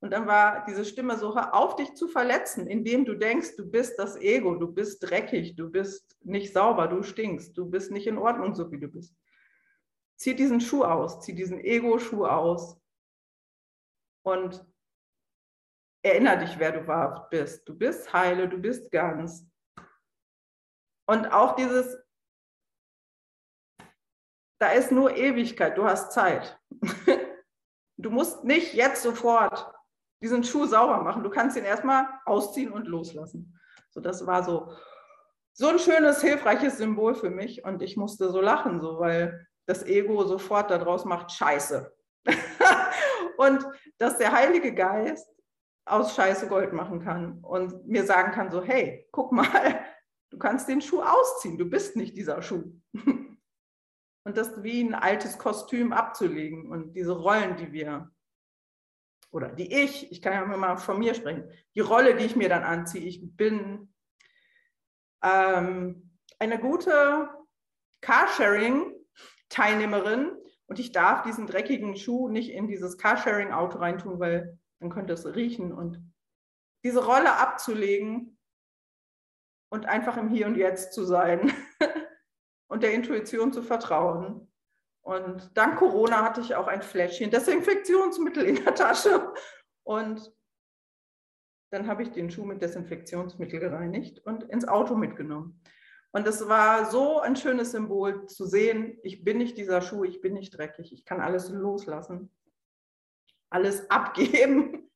Und 0.06 0.12
dann 0.12 0.28
war 0.28 0.64
diese 0.66 0.86
Stimme 0.86 1.18
so, 1.18 1.34
hör 1.34 1.56
auf, 1.56 1.78
dich 1.78 1.96
zu 1.96 2.08
verletzen, 2.08 2.68
indem 2.68 3.06
du 3.06 3.16
denkst, 3.16 3.56
du 3.58 3.66
bist 3.66 3.98
das 3.98 4.16
Ego, 4.18 4.54
du 4.54 4.72
bist 4.72 5.02
dreckig, 5.02 5.56
du 5.56 5.72
bist 5.72 6.16
nicht 6.24 6.54
sauber, 6.54 6.88
du 6.88 7.02
stinkst, 7.02 7.58
du 7.58 7.68
bist 7.68 7.90
nicht 7.90 8.06
in 8.06 8.20
Ordnung, 8.20 8.54
so 8.54 8.72
wie 8.72 8.80
du 8.80 8.88
bist. 8.88 9.16
Zieh 10.16 10.36
diesen 10.36 10.62
Schuh 10.62 10.84
aus, 10.84 11.22
zieh 11.22 11.34
diesen 11.34 11.60
Ego-Schuh 11.60 12.28
aus 12.28 12.80
und 14.24 14.64
erinnere 16.04 16.46
dich, 16.46 16.60
wer 16.60 16.72
du 16.72 16.86
wahrhaft 16.86 17.32
bist. 17.32 17.68
Du 17.68 17.76
bist 17.76 18.14
heile, 18.14 18.48
du 18.48 18.60
bist 18.60 18.92
ganz. 18.92 19.44
Und 21.08 21.26
auch 21.34 21.56
dieses, 21.56 21.98
da 24.60 24.70
ist 24.70 24.92
nur 24.92 25.18
Ewigkeit, 25.18 25.76
du 25.76 25.84
hast 25.84 26.12
Zeit. 26.12 26.62
Du 27.98 28.10
musst 28.10 28.44
nicht 28.44 28.74
jetzt 28.74 29.04
sofort 29.04 29.74
diesen 30.22 30.44
Schuh 30.44 30.66
sauber 30.66 31.02
machen. 31.02 31.24
Du 31.24 31.30
kannst 31.30 31.58
ihn 31.58 31.66
erstmal 31.66 32.08
ausziehen 32.26 32.72
und 32.72 32.88
loslassen. 32.88 33.60
So, 33.90 34.02
das 34.02 34.26
war 34.26 34.44
so, 34.44 34.72
so 35.54 35.68
ein 35.68 35.80
schönes, 35.80 36.22
hilfreiches 36.22 36.78
Symbol 36.78 37.16
für 37.16 37.30
mich. 37.30 37.64
Und 37.64 37.82
ich 37.82 37.98
musste 37.98 38.30
so 38.30 38.42
lachen, 38.42 38.82
so, 38.82 39.00
weil 39.00 39.48
das 39.66 39.86
Ego 39.86 40.24
sofort 40.26 40.72
daraus 40.72 41.06
macht 41.06 41.32
Scheiße. 41.32 41.94
und 43.38 43.66
dass 43.98 44.18
der 44.18 44.32
Heilige 44.32 44.74
Geist 44.74 45.28
aus 45.86 46.16
Scheiße 46.16 46.48
Gold 46.48 46.74
machen 46.74 47.00
kann 47.00 47.40
und 47.42 47.88
mir 47.88 48.06
sagen 48.06 48.32
kann, 48.32 48.52
so, 48.52 48.64
hey, 48.64 49.08
guck 49.12 49.32
mal, 49.32 49.80
du 50.32 50.38
kannst 50.38 50.68
den 50.68 50.82
Schuh 50.82 51.02
ausziehen, 51.02 51.58
du 51.58 51.66
bist 51.66 51.96
nicht 51.96 52.18
dieser 52.18 52.42
Schuh. 52.42 52.74
und 52.94 54.38
das 54.38 54.64
wie 54.64 54.82
ein 54.84 54.96
altes 54.96 55.38
Kostüm 55.38 55.94
abzulegen 55.94 56.72
und 56.72 56.94
diese 56.94 57.14
Rollen, 57.14 57.56
die 57.58 57.72
wir, 57.72 58.12
oder 59.36 59.50
die 59.50 59.84
ich, 59.84 60.12
ich 60.14 60.22
kann 60.22 60.32
ja 60.32 60.46
mal 60.46 60.78
von 60.78 60.98
mir 60.98 61.14
sprechen, 61.14 61.52
die 61.76 61.82
Rolle, 61.82 62.16
die 62.16 62.24
ich 62.24 62.38
mir 62.38 62.48
dann 62.48 62.64
anziehe, 62.64 63.06
ich 63.06 63.36
bin 63.36 63.94
ähm, 65.22 66.18
eine 66.40 66.58
gute 66.58 67.28
Carsharing-Teilnehmerin 68.00 70.32
und 70.68 70.80
ich 70.80 70.94
darf 70.94 71.24
diesen 71.24 71.48
dreckigen 71.48 71.98
Schuh 71.98 72.30
nicht 72.30 72.50
in 72.50 72.70
dieses 72.70 72.98
Carsharing-Auto 72.98 73.78
reintun, 73.78 74.22
weil 74.22 74.58
dann 74.80 74.90
könnte 74.90 75.12
es 75.12 75.26
riechen 75.26 75.74
und 75.74 76.02
diese 76.86 77.06
Rolle 77.06 77.36
abzulegen 77.36 78.38
und 79.70 79.86
einfach 79.86 80.16
im 80.16 80.30
Hier 80.30 80.48
und 80.48 80.56
Jetzt 80.56 80.94
zu 80.94 81.04
sein 81.04 81.52
und 82.68 82.84
der 82.84 82.94
Intuition 82.94 83.52
zu 83.52 83.64
vertrauen. 83.64 84.50
Und 85.06 85.56
dank 85.56 85.78
Corona 85.78 86.24
hatte 86.24 86.42
ich 86.42 86.56
auch 86.56 86.68
ein 86.68 86.82
Fläschchen 86.82 87.30
Desinfektionsmittel 87.30 88.44
in 88.44 88.64
der 88.64 88.74
Tasche. 88.74 89.34
Und 89.84 90.34
dann 91.72 91.88
habe 91.88 92.04
ich 92.04 92.12
den 92.12 92.30
Schuh 92.32 92.46
mit 92.46 92.62
Desinfektionsmittel 92.62 93.60
gereinigt 93.60 94.20
und 94.26 94.44
ins 94.44 94.68
Auto 94.68 94.96
mitgenommen. 94.96 95.62
Und 96.12 96.26
es 96.28 96.48
war 96.48 96.90
so 96.90 97.20
ein 97.20 97.36
schönes 97.36 97.72
Symbol 97.72 98.26
zu 98.28 98.46
sehen, 98.46 98.98
ich 99.04 99.24
bin 99.24 99.38
nicht 99.38 99.58
dieser 99.58 99.82
Schuh, 99.82 100.06
ich 100.06 100.22
bin 100.22 100.34
nicht 100.34 100.58
dreckig, 100.58 100.94
ich 100.94 101.06
kann 101.06 101.20
alles 101.20 101.50
loslassen 101.50 102.32
alles 103.56 103.90
abgeben 103.90 104.92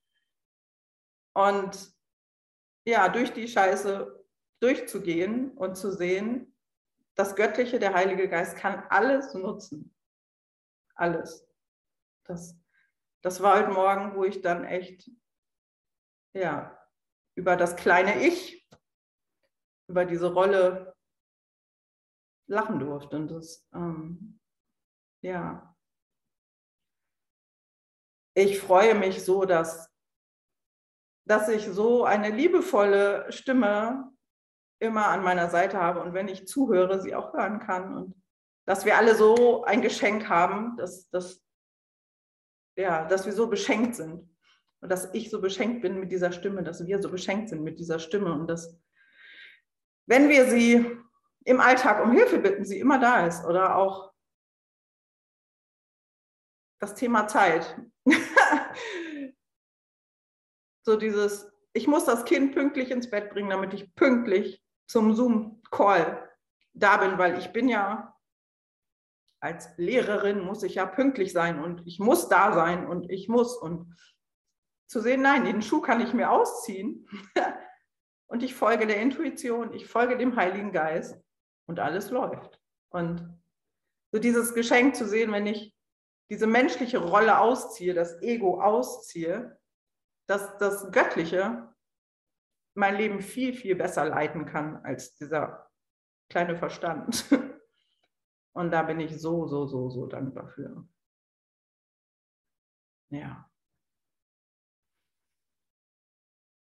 und 1.33 1.93
ja, 2.85 3.07
durch 3.07 3.31
die 3.31 3.47
Scheiße 3.47 4.25
durchzugehen 4.59 5.51
und 5.51 5.77
zu 5.77 5.91
sehen, 5.91 6.53
das 7.15 7.35
Göttliche, 7.35 7.79
der 7.79 7.93
Heilige 7.93 8.27
Geist 8.27 8.57
kann 8.57 8.83
alles 8.89 9.33
nutzen. 9.33 9.95
Alles. 10.99 11.49
Das, 12.25 12.59
das 13.23 13.41
war 13.41 13.57
heute 13.57 13.71
Morgen, 13.71 14.15
wo 14.15 14.25
ich 14.25 14.41
dann 14.41 14.65
echt, 14.65 15.09
ja, 16.33 16.77
über 17.35 17.55
das 17.55 17.77
kleine 17.77 18.21
Ich, 18.21 18.69
über 19.87 20.03
diese 20.03 20.33
Rolle 20.33 20.93
lachen 22.47 22.79
durfte. 22.79 23.15
Und 23.15 23.29
das, 23.29 23.65
ähm, 23.73 24.41
ja, 25.21 25.73
ich 28.33 28.59
freue 28.59 28.93
mich 28.93 29.23
so, 29.23 29.45
dass, 29.45 29.89
dass 31.25 31.47
ich 31.47 31.65
so 31.65 32.03
eine 32.03 32.29
liebevolle 32.29 33.31
Stimme 33.31 34.11
immer 34.79 35.07
an 35.07 35.23
meiner 35.23 35.49
Seite 35.49 35.77
habe 35.77 36.01
und 36.01 36.13
wenn 36.13 36.27
ich 36.27 36.47
zuhöre, 36.47 37.01
sie 37.01 37.15
auch 37.15 37.33
hören 37.33 37.59
kann 37.59 37.95
und 37.95 38.19
dass 38.69 38.85
wir 38.85 38.97
alle 38.97 39.15
so 39.15 39.63
ein 39.63 39.81
Geschenk 39.81 40.29
haben, 40.29 40.77
dass, 40.77 41.09
dass, 41.09 41.43
ja, 42.77 43.03
dass 43.05 43.25
wir 43.25 43.33
so 43.33 43.47
beschenkt 43.47 43.95
sind. 43.95 44.29
Und 44.81 44.89
dass 44.89 45.11
ich 45.15 45.31
so 45.31 45.41
beschenkt 45.41 45.81
bin 45.81 45.99
mit 45.99 46.11
dieser 46.11 46.31
Stimme, 46.31 46.61
dass 46.61 46.85
wir 46.85 47.01
so 47.01 47.09
beschenkt 47.09 47.49
sind 47.49 47.63
mit 47.63 47.79
dieser 47.79 47.97
Stimme. 47.97 48.31
Und 48.31 48.45
dass, 48.45 48.79
wenn 50.05 50.29
wir 50.29 50.47
sie 50.51 50.85
im 51.45 51.59
Alltag 51.59 52.03
um 52.03 52.11
Hilfe 52.11 52.37
bitten, 52.37 52.63
sie 52.63 52.79
immer 52.79 52.99
da 52.99 53.25
ist. 53.25 53.43
Oder 53.43 53.75
auch 53.75 54.13
das 56.79 56.93
Thema 56.93 57.27
Zeit. 57.27 57.75
so 60.85 60.95
dieses, 60.95 61.51
ich 61.73 61.87
muss 61.87 62.05
das 62.05 62.23
Kind 62.23 62.53
pünktlich 62.53 62.91
ins 62.91 63.09
Bett 63.09 63.31
bringen, 63.31 63.49
damit 63.49 63.73
ich 63.73 63.95
pünktlich 63.95 64.63
zum 64.87 65.15
Zoom-Call 65.15 66.29
da 66.73 66.97
bin, 66.97 67.17
weil 67.17 67.39
ich 67.39 67.51
bin 67.51 67.67
ja 67.67 68.15
als 69.41 69.69
Lehrerin 69.77 70.41
muss 70.41 70.63
ich 70.63 70.75
ja 70.75 70.85
pünktlich 70.85 71.31
sein 71.31 71.63
und 71.63 71.85
ich 71.87 71.99
muss 71.99 72.27
da 72.29 72.53
sein 72.53 72.87
und 72.87 73.09
ich 73.09 73.29
muss 73.29 73.55
und 73.55 73.95
zu 74.87 75.01
sehen, 75.01 75.21
nein, 75.21 75.45
den 75.45 75.61
Schuh 75.61 75.81
kann 75.81 76.01
ich 76.01 76.13
mir 76.13 76.31
ausziehen 76.31 77.07
und 78.27 78.43
ich 78.43 78.55
folge 78.55 78.87
der 78.87 79.01
Intuition, 79.01 79.73
ich 79.73 79.87
folge 79.87 80.17
dem 80.17 80.35
Heiligen 80.35 80.71
Geist 80.71 81.17
und 81.67 81.79
alles 81.79 82.09
läuft. 82.09 82.59
Und 82.89 83.39
so 84.11 84.19
dieses 84.19 84.53
Geschenk 84.53 84.95
zu 84.95 85.07
sehen, 85.07 85.31
wenn 85.31 85.45
ich 85.45 85.75
diese 86.31 86.47
menschliche 86.47 86.97
Rolle 86.97 87.39
ausziehe, 87.39 87.93
das 87.93 88.21
Ego 88.21 88.61
ausziehe, 88.61 89.57
dass 90.27 90.57
das 90.57 90.91
Göttliche 90.91 91.73
mein 92.75 92.95
Leben 92.95 93.21
viel, 93.21 93.53
viel 93.53 93.75
besser 93.75 94.05
leiten 94.05 94.45
kann 94.45 94.77
als 94.83 95.15
dieser 95.15 95.69
kleine 96.29 96.55
Verstand. 96.55 97.25
Und 98.53 98.71
da 98.71 98.83
bin 98.83 98.99
ich 98.99 99.19
so, 99.19 99.47
so, 99.47 99.65
so, 99.67 99.89
so 99.89 100.05
dankbar 100.07 100.47
für. 100.49 100.85
Ja. 103.11 103.49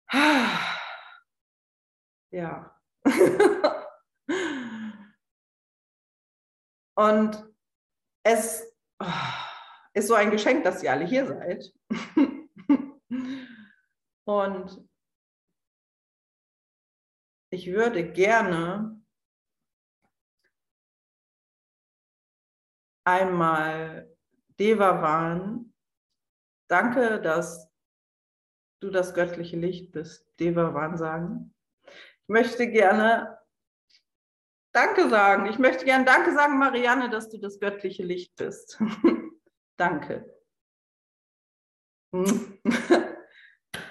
Ja. 2.30 2.70
Und 6.94 7.42
es, 8.24 8.76
ist 9.94 10.08
so 10.08 10.14
ein 10.14 10.30
Geschenk, 10.30 10.64
dass 10.64 10.82
ihr 10.82 10.92
alle 10.92 11.06
hier 11.06 11.26
seid. 11.26 11.72
Und 14.26 14.88
ich 17.50 17.68
würde 17.68 18.12
gerne 18.12 18.97
einmal 23.08 24.14
Devavan, 24.58 25.72
danke, 26.68 27.20
dass 27.20 27.70
du 28.80 28.90
das 28.90 29.14
göttliche 29.14 29.56
Licht 29.56 29.92
bist, 29.92 30.26
Devavan 30.38 30.96
sagen. 30.96 31.54
Ich 31.86 32.28
möchte 32.28 32.70
gerne 32.70 33.38
Danke 34.72 35.08
sagen. 35.08 35.46
Ich 35.46 35.58
möchte 35.58 35.84
gerne 35.84 36.04
Danke 36.04 36.34
sagen, 36.34 36.58
Marianne, 36.58 37.08
dass 37.08 37.30
du 37.30 37.38
das 37.38 37.58
göttliche 37.58 38.04
Licht 38.04 38.36
bist. 38.36 38.78
Danke. 39.76 40.38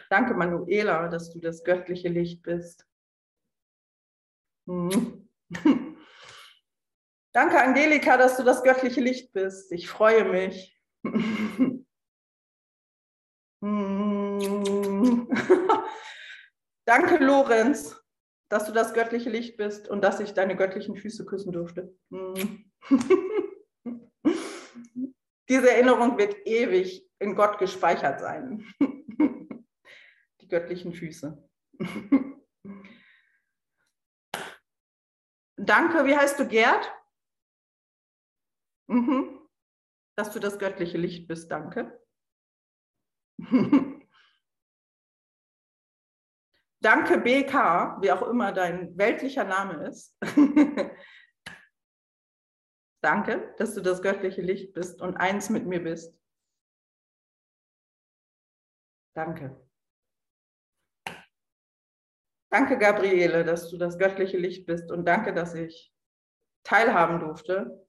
Danke, 0.10 0.34
Manuela, 0.34 1.08
dass 1.10 1.32
du 1.32 1.40
das 1.40 1.64
göttliche 1.64 2.10
Licht 2.10 2.44
bist. 2.44 2.88
Danke, 7.38 7.62
Angelika, 7.62 8.18
dass 8.18 8.36
du 8.36 8.42
das 8.42 8.64
göttliche 8.64 9.00
Licht 9.00 9.32
bist. 9.32 9.72
Ich 9.72 9.88
freue 9.88 10.26
mich. 10.26 10.76
Danke, 16.86 17.24
Lorenz, 17.24 18.04
dass 18.50 18.66
du 18.66 18.72
das 18.72 18.96
göttliche 18.96 19.30
Licht 19.30 19.56
bist 19.56 19.88
und 19.88 20.04
dass 20.04 20.20
ich 20.20 20.34
deine 20.34 20.56
göttlichen 20.56 20.96
Füße 20.96 21.26
küssen 21.26 21.52
durfte. 21.52 21.96
Diese 25.48 25.70
Erinnerung 25.70 26.18
wird 26.18 26.38
ewig 26.48 27.08
in 27.20 27.36
Gott 27.36 27.60
gespeichert 27.60 28.20
sein. 28.20 28.66
Die 30.42 30.48
göttlichen 30.48 30.92
Füße. 30.92 31.48
Danke, 35.56 36.04
wie 36.08 36.18
heißt 36.18 36.40
du, 36.40 36.48
Gerd? 36.48 36.97
Mhm. 38.88 39.40
Dass 40.18 40.32
du 40.32 40.40
das 40.40 40.58
göttliche 40.58 40.98
Licht 40.98 41.28
bist, 41.28 41.52
danke. 41.52 42.02
danke 46.82 47.20
BK, 47.20 48.02
wie 48.02 48.12
auch 48.12 48.24
immer 48.24 48.52
dein 48.52 48.98
weltlicher 48.98 49.44
Name 49.44 49.88
ist. 49.88 50.18
danke, 53.04 53.54
dass 53.58 53.76
du 53.76 53.82
das 53.82 54.02
göttliche 54.02 54.42
Licht 54.42 54.74
bist 54.74 55.02
und 55.02 55.18
eins 55.18 55.50
mit 55.50 55.68
mir 55.68 55.84
bist. 55.84 56.18
Danke. 59.14 59.68
Danke, 62.50 62.78
Gabriele, 62.78 63.44
dass 63.44 63.70
du 63.70 63.78
das 63.78 63.98
göttliche 63.98 64.38
Licht 64.38 64.66
bist 64.66 64.90
und 64.92 65.06
danke, 65.06 65.34
dass 65.34 65.54
ich 65.54 65.94
teilhaben 66.64 67.20
durfte. 67.20 67.87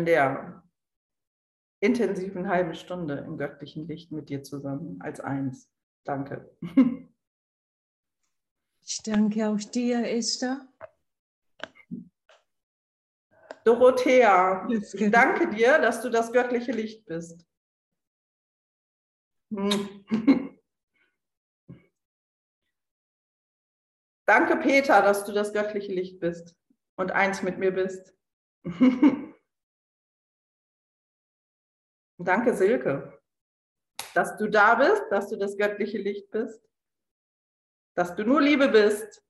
An 0.00 0.06
der 0.06 0.62
intensiven 1.80 2.48
halben 2.48 2.74
Stunde 2.74 3.18
im 3.18 3.36
göttlichen 3.36 3.86
Licht 3.86 4.12
mit 4.12 4.30
dir 4.30 4.42
zusammen 4.42 4.98
als 5.02 5.20
eins. 5.20 5.70
Danke. 6.04 6.56
Ich 8.82 9.02
danke 9.04 9.46
auch 9.46 9.58
dir, 9.58 10.10
Esther. 10.10 10.66
Dorothea, 13.66 14.66
ich 14.70 15.10
danke 15.10 15.50
dir, 15.50 15.78
dass 15.78 16.00
du 16.00 16.08
das 16.08 16.32
göttliche 16.32 16.72
Licht 16.72 17.04
bist. 17.04 17.46
Danke, 24.26 24.56
Peter, 24.56 25.02
dass 25.02 25.26
du 25.26 25.32
das 25.32 25.52
göttliche 25.52 25.92
Licht 25.92 26.20
bist 26.20 26.56
und 26.96 27.12
eins 27.12 27.42
mit 27.42 27.58
mir 27.58 27.72
bist. 27.72 28.14
Danke, 32.22 32.54
Silke, 32.54 33.18
dass 34.12 34.36
du 34.36 34.46
da 34.48 34.74
bist, 34.74 35.04
dass 35.10 35.28
du 35.28 35.36
das 35.36 35.56
göttliche 35.56 35.96
Licht 35.96 36.30
bist, 36.30 36.62
dass 37.96 38.14
du 38.14 38.24
nur 38.24 38.42
Liebe 38.42 38.68
bist 38.68 39.24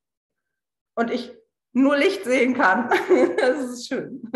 und 0.96 1.08
ich 1.12 1.32
nur 1.72 1.96
Licht 1.96 2.24
sehen 2.24 2.54
kann. 2.54 2.90
Das 3.36 3.58
ist 3.64 3.86
schön. 3.86 4.28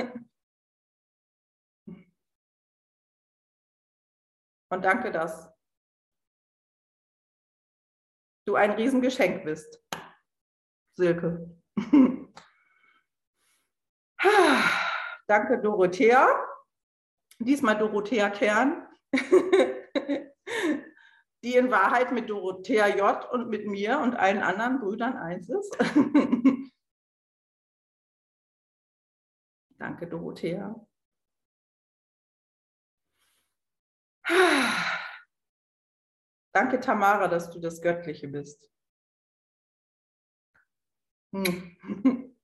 Und 4.71 4.85
danke, 4.85 5.11
dass 5.11 5.53
du 8.47 8.55
ein 8.55 8.71
Riesengeschenk 8.71 9.45
bist, 9.45 9.85
Silke. 10.97 11.59
Danke, 15.27 15.61
Dorothea. 15.61 16.54
Diesmal 17.39 17.77
Dorothea 17.79 18.31
Kern, 18.31 18.87
die 21.43 21.55
in 21.57 21.71
Wahrheit 21.71 22.13
mit 22.13 22.31
Dorothea 22.31 22.89
J. 22.89 23.31
und 23.33 23.49
mit 23.49 23.67
mir 23.67 23.99
und 23.99 24.15
allen 24.15 24.43
anderen 24.43 24.81
Brüdern 24.81 25.17
eins 25.17 25.49
ist. 25.49 25.77
Danke, 29.79 30.07
Dorothea. 30.07 30.75
Danke, 36.55 36.79
Tamara, 36.81 37.29
dass 37.29 37.51
du 37.51 37.59
das 37.59 37.83
Göttliche 37.83 38.29
bist. 38.29 38.71
Hm. 41.33 41.77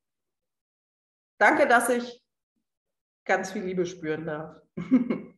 Danke, 1.38 1.68
dass 1.68 1.88
ich 1.88 2.19
ganz 3.24 3.52
viel 3.52 3.62
Liebe 3.62 3.86
spüren 3.86 4.26
darf. 4.26 4.56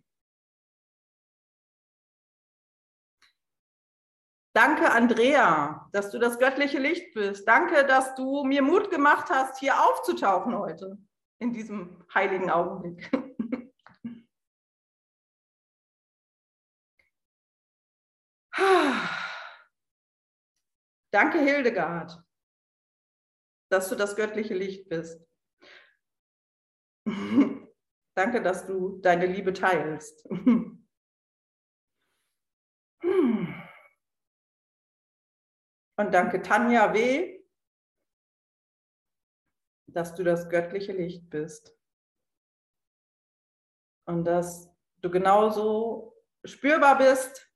Danke, 4.55 4.91
Andrea, 4.91 5.89
dass 5.93 6.11
du 6.11 6.19
das 6.19 6.39
göttliche 6.39 6.79
Licht 6.79 7.15
bist. 7.15 7.49
Danke, 7.49 7.87
dass 7.87 8.15
du 8.15 8.45
mir 8.45 8.61
Mut 8.61 8.91
gemacht 8.91 9.31
hast, 9.31 9.59
hier 9.59 9.83
aufzutauchen 9.83 10.59
heute, 10.59 10.99
in 11.39 11.55
diesem 11.55 12.05
heiligen 12.13 12.51
Augenblick. 12.51 13.11
Danke, 21.11 21.41
Hildegard, 21.41 22.23
dass 23.71 23.89
du 23.89 23.97
das 23.97 24.17
göttliche 24.17 24.55
Licht 24.55 24.91
bist. 24.91 25.19
Danke, 28.15 28.43
dass 28.43 28.67
du 28.67 28.99
deine 29.01 29.27
Liebe 29.27 29.53
teilst. 29.53 30.29
Und 36.03 36.13
danke, 36.13 36.43
Tanja 36.43 36.93
W., 36.95 37.43
dass 39.87 40.15
du 40.15 40.25
das 40.25 40.49
göttliche 40.49 40.93
Licht 40.93 41.29
bist. 41.31 41.77
Und 44.07 44.25
dass 44.25 44.69
du 45.01 45.11
genauso 45.11 46.17
spürbar 46.45 46.99
bist 46.99 47.49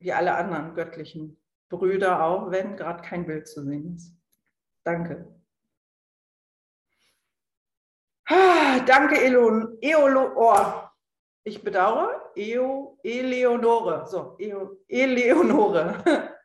wie 0.00 0.12
alle 0.12 0.34
anderen 0.34 0.74
göttlichen 0.74 1.40
Brüder 1.68 2.22
auch, 2.22 2.50
wenn 2.50 2.76
gerade 2.76 3.02
kein 3.02 3.26
Bild 3.26 3.48
zu 3.48 3.64
sehen 3.64 3.94
ist. 3.94 4.14
Danke. 4.84 5.37
Ah, 8.30 8.80
danke, 8.80 9.18
Elon, 9.24 9.78
Eolo, 9.80 10.32
oh, 10.36 10.88
ich 11.44 11.62
bedauere, 11.62 12.30
Eo, 12.36 12.98
Eleonore. 13.02 14.06
So, 14.06 14.36
Eo, 14.38 14.84
Eleonore. 14.86 16.02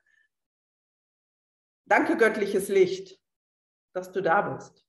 danke, 1.86 2.16
göttliches 2.16 2.70
Licht, 2.70 3.20
dass 3.94 4.14
du 4.14 4.22
da 4.22 4.42
bist. 4.42 4.88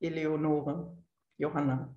Eleonore, 0.00 0.96
Johanna. 1.36 1.92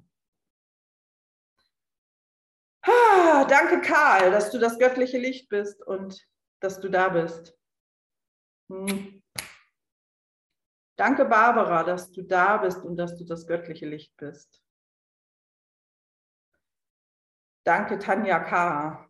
Ah, 2.81 3.45
danke, 3.45 3.81
Karl, 3.81 4.31
dass 4.31 4.49
du 4.49 4.57
das 4.57 4.79
göttliche 4.79 5.19
Licht 5.19 5.47
bist 5.47 5.79
und 5.83 6.27
dass 6.59 6.79
du 6.79 6.89
da 6.89 7.09
bist. 7.09 7.55
Hm. 8.69 9.21
Danke, 10.95 11.25
Barbara, 11.25 11.83
dass 11.83 12.11
du 12.11 12.21
da 12.21 12.57
bist 12.57 12.83
und 12.83 12.97
dass 12.97 13.17
du 13.17 13.25
das 13.25 13.47
göttliche 13.47 13.87
Licht 13.87 14.15
bist. 14.17 14.63
Danke, 17.65 17.97
Tanja 17.97 18.39
K. 18.39 19.09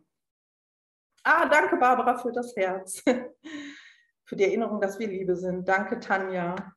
Ah, 1.24 1.48
danke, 1.48 1.76
Barbara, 1.76 2.18
für 2.18 2.32
das 2.32 2.54
Herz. 2.56 3.02
für 4.24 4.36
die 4.36 4.44
Erinnerung, 4.44 4.80
dass 4.80 4.98
wir 4.98 5.08
Liebe 5.08 5.36
sind. 5.36 5.66
Danke, 5.68 6.00
Tanja. 6.00 6.74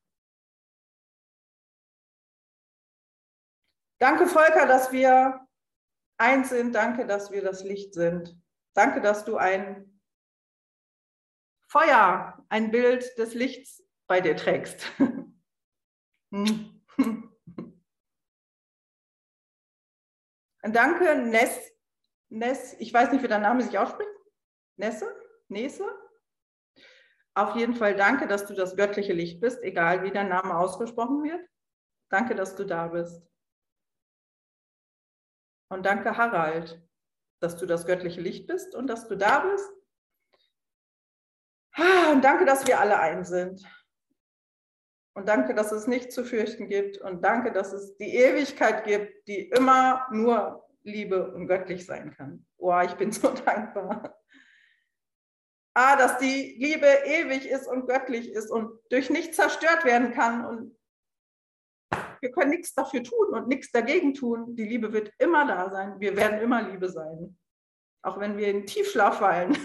Danke, 3.99 4.27
Volker, 4.27 4.67
dass 4.67 4.91
wir 4.91 5.47
eins 6.17 6.49
sind. 6.49 6.73
Danke, 6.73 7.05
dass 7.05 7.31
wir 7.31 7.41
das 7.41 7.63
Licht 7.63 7.93
sind. 7.93 8.37
Danke, 8.73 9.01
dass 9.01 9.23
du 9.23 9.37
ein 9.37 9.99
Feuer, 11.69 12.45
ein 12.49 12.71
Bild 12.71 13.17
des 13.17 13.33
Lichts 13.33 13.86
bei 14.07 14.21
dir 14.21 14.35
trägst. 14.35 14.87
Danke, 20.63 21.15
Ness, 21.15 21.71
Ness, 22.29 22.73
ich 22.79 22.93
weiß 22.93 23.11
nicht, 23.11 23.23
wie 23.23 23.27
dein 23.27 23.41
Name 23.41 23.61
sich 23.63 23.77
ausspricht. 23.77 24.09
Nesse? 24.75 25.07
Nese? 25.47 25.85
Auf 27.35 27.55
jeden 27.55 27.75
Fall 27.75 27.95
danke, 27.95 28.27
dass 28.27 28.47
du 28.47 28.53
das 28.53 28.75
göttliche 28.75 29.13
Licht 29.13 29.39
bist, 29.39 29.61
egal 29.61 30.03
wie 30.03 30.11
dein 30.11 30.29
Name 30.29 30.57
ausgesprochen 30.57 31.23
wird. 31.23 31.47
Danke, 32.09 32.35
dass 32.35 32.55
du 32.55 32.65
da 32.65 32.87
bist. 32.87 33.21
Und 35.69 35.85
danke, 35.85 36.17
Harald, 36.17 36.81
dass 37.39 37.57
du 37.57 37.65
das 37.65 37.85
göttliche 37.85 38.21
Licht 38.21 38.47
bist 38.47 38.73
und 38.75 38.87
dass 38.87 39.07
du 39.07 39.15
da 39.15 39.39
bist. 39.41 39.71
Ah, 41.73 42.11
und 42.11 42.23
danke, 42.23 42.45
dass 42.45 42.65
wir 42.65 42.79
alle 42.79 42.99
eins 42.99 43.29
sind. 43.29 43.63
Und 45.17 45.27
danke, 45.27 45.55
dass 45.55 45.71
es 45.71 45.87
nichts 45.87 46.13
zu 46.13 46.23
fürchten 46.23 46.69
gibt. 46.69 46.99
Und 46.99 47.23
danke, 47.25 47.51
dass 47.51 47.73
es 47.73 47.97
die 47.97 48.15
Ewigkeit 48.15 48.83
gibt, 48.83 49.27
die 49.27 49.49
immer 49.49 50.05
nur 50.11 50.63
Liebe 50.83 51.33
und 51.33 51.47
göttlich 51.47 51.87
sein 51.87 52.13
kann. 52.15 52.45
Oh, 52.57 52.79
ich 52.85 52.93
bin 52.93 53.11
so 53.11 53.31
dankbar. 53.31 54.15
Ah, 55.73 55.95
dass 55.95 56.19
die 56.19 56.55
Liebe 56.59 56.85
ewig 56.85 57.47
ist 57.47 57.67
und 57.67 57.87
göttlich 57.87 58.31
ist 58.31 58.51
und 58.51 58.79
durch 58.91 59.09
nichts 59.09 59.37
zerstört 59.37 59.85
werden 59.85 60.11
kann 60.11 60.45
und 60.45 60.77
wir 62.21 62.31
können 62.31 62.51
nichts 62.51 62.75
dafür 62.75 63.01
tun 63.01 63.29
und 63.29 63.47
nichts 63.47 63.71
dagegen 63.71 64.13
tun. 64.13 64.55
Die 64.55 64.65
Liebe 64.65 64.93
wird 64.93 65.11
immer 65.17 65.47
da 65.47 65.71
sein. 65.71 65.99
Wir 65.99 66.15
werden 66.15 66.41
immer 66.41 66.61
Liebe 66.61 66.89
sein. 66.89 67.35
Auch 68.03 68.19
wenn 68.19 68.37
wir 68.37 68.49
in 68.49 68.67
Tiefschlaf 68.67 69.17
fallen. 69.17 69.57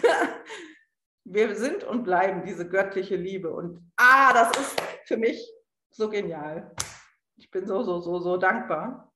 wir 1.25 1.55
sind 1.57 1.85
und 1.85 2.05
bleiben 2.05 2.43
diese 2.43 2.67
göttliche 2.67 3.17
Liebe. 3.17 3.53
Und 3.53 3.93
ah, 3.97 4.33
das 4.33 4.51
ist 4.59 4.83
für 5.07 5.17
mich 5.17 5.53
so 5.91 6.09
genial. 6.09 6.75
Ich 7.37 7.51
bin 7.51 7.67
so, 7.67 7.83
so, 7.83 8.01
so, 8.01 8.19
so 8.21 8.37
dankbar. 8.37 9.13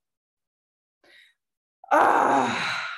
Ah, 1.89 2.49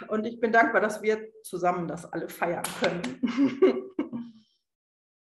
und 0.08 0.26
ich 0.26 0.40
bin 0.40 0.52
dankbar, 0.52 0.82
dass 0.82 1.02
wir 1.02 1.32
zusammen 1.44 1.88
das 1.88 2.06
alle 2.06 2.30
feiern 2.30 2.64
können. 2.80 3.94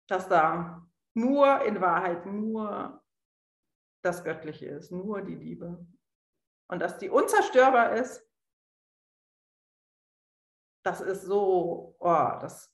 dass 0.08 0.28
da 0.28 0.88
nur 1.14 1.62
in 1.64 1.82
Wahrheit 1.82 2.26
nur 2.26 3.03
das 4.03 4.24
Göttliche 4.24 4.68
ist, 4.68 4.91
nur 4.91 5.22
die 5.22 5.36
Liebe. 5.36 5.86
Und 6.70 6.80
dass 6.80 6.97
die 6.97 7.10
unzerstörbar 7.10 7.93
ist, 7.93 8.24
das 10.86 11.01
ist 11.01 11.24
so, 11.24 11.95
oh, 11.99 12.32
das. 12.39 12.74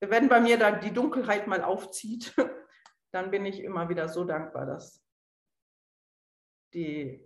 Wenn 0.00 0.28
bei 0.28 0.40
mir 0.40 0.58
dann 0.58 0.80
die 0.80 0.92
Dunkelheit 0.92 1.46
mal 1.46 1.62
aufzieht, 1.62 2.34
dann 3.12 3.30
bin 3.30 3.44
ich 3.44 3.62
immer 3.62 3.88
wieder 3.88 4.08
so 4.08 4.24
dankbar, 4.24 4.66
dass 4.66 5.02
die 6.74 7.24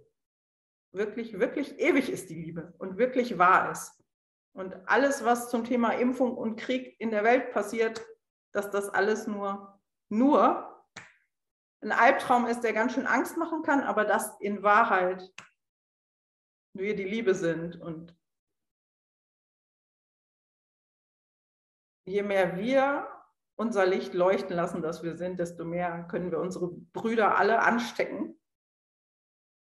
wirklich, 0.93 1.39
wirklich 1.39 1.79
ewig 1.79 2.11
ist, 2.11 2.31
die 2.31 2.41
Liebe 2.41 2.75
und 2.79 2.99
wirklich 2.99 3.39
wahr 3.39 3.73
ist. 3.73 4.03
Und 4.55 4.77
alles, 4.87 5.25
was 5.25 5.51
zum 5.51 5.65
Thema 5.65 5.91
Impfung 5.91 6.37
und 6.37 6.57
Krieg 6.57 6.95
in 6.99 7.11
der 7.11 7.25
Welt 7.25 7.53
passiert, 7.53 8.05
dass 8.53 8.71
das 8.71 8.91
alles 8.91 9.27
nur, 9.27 9.81
nur 10.11 10.85
ein 11.81 11.93
Albtraum 11.93 12.47
ist, 12.47 12.61
der 12.61 12.75
ganz 12.75 12.93
schön 12.93 13.07
Angst 13.07 13.37
machen 13.37 13.63
kann, 13.63 13.81
aber 13.81 14.05
dass 14.05 14.39
in 14.41 14.63
Wahrheit 14.63 15.33
wir 16.75 16.95
die 16.95 17.05
Liebe 17.05 17.35
sind. 17.35 17.81
Und 17.81 18.15
je 22.13 22.23
mehr 22.23 22.59
wir 22.59 23.09
unser 23.57 23.87
Licht 23.87 24.13
leuchten 24.15 24.55
lassen, 24.55 24.83
dass 24.83 25.03
wir 25.03 25.17
sind, 25.17 25.41
desto 25.41 25.65
mehr 25.65 26.05
können 26.05 26.31
wir 26.31 26.39
unsere 26.39 26.69
Brüder 26.69 27.39
alle 27.39 27.61
anstecken, 27.61 28.39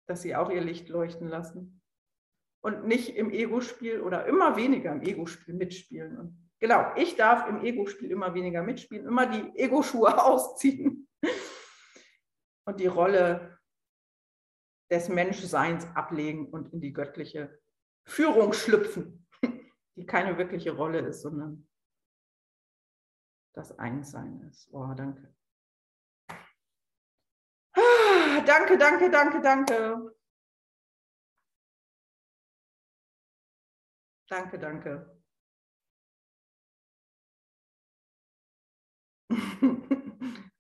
dass 0.08 0.22
sie 0.22 0.36
auch 0.36 0.50
ihr 0.50 0.62
Licht 0.62 0.88
leuchten 0.90 1.28
lassen. 1.28 1.82
Und 2.64 2.86
nicht 2.86 3.16
im 3.16 3.30
Ego-Spiel 3.30 4.02
oder 4.02 4.26
immer 4.26 4.56
weniger 4.56 4.92
im 4.92 5.02
Ego-Spiel 5.02 5.54
mitspielen. 5.54 6.18
Und 6.18 6.52
genau, 6.60 6.92
ich 6.96 7.16
darf 7.16 7.48
im 7.48 7.62
Ego-Spiel 7.62 8.12
immer 8.12 8.34
weniger 8.34 8.64
mitspielen, 8.64 9.06
immer 9.06 9.28
die 9.28 9.58
Ego-Schuhe 9.60 10.24
ausziehen 10.24 11.08
und 12.66 12.80
die 12.80 12.88
Rolle 12.88 13.60
des 14.90 15.10
Menschseins 15.10 15.86
ablegen 15.96 16.48
und 16.48 16.74
in 16.74 16.80
die 16.80 16.94
göttliche 16.94 17.60
Führung 18.06 18.54
schlüpfen, 18.54 19.28
die 19.98 20.06
keine 20.06 20.38
wirkliche 20.38 20.72
Rolle 20.72 21.00
ist, 21.00 21.22
sondern 21.22 21.68
das 23.58 23.78
Einssein 23.80 24.40
ist. 24.42 24.72
Oh, 24.72 24.94
danke. 24.96 25.34
Ah, 27.74 28.42
danke, 28.46 28.78
danke, 28.78 29.10
danke, 29.10 29.42
danke. 29.42 30.16
Danke, 34.30 34.60
danke. 34.60 35.24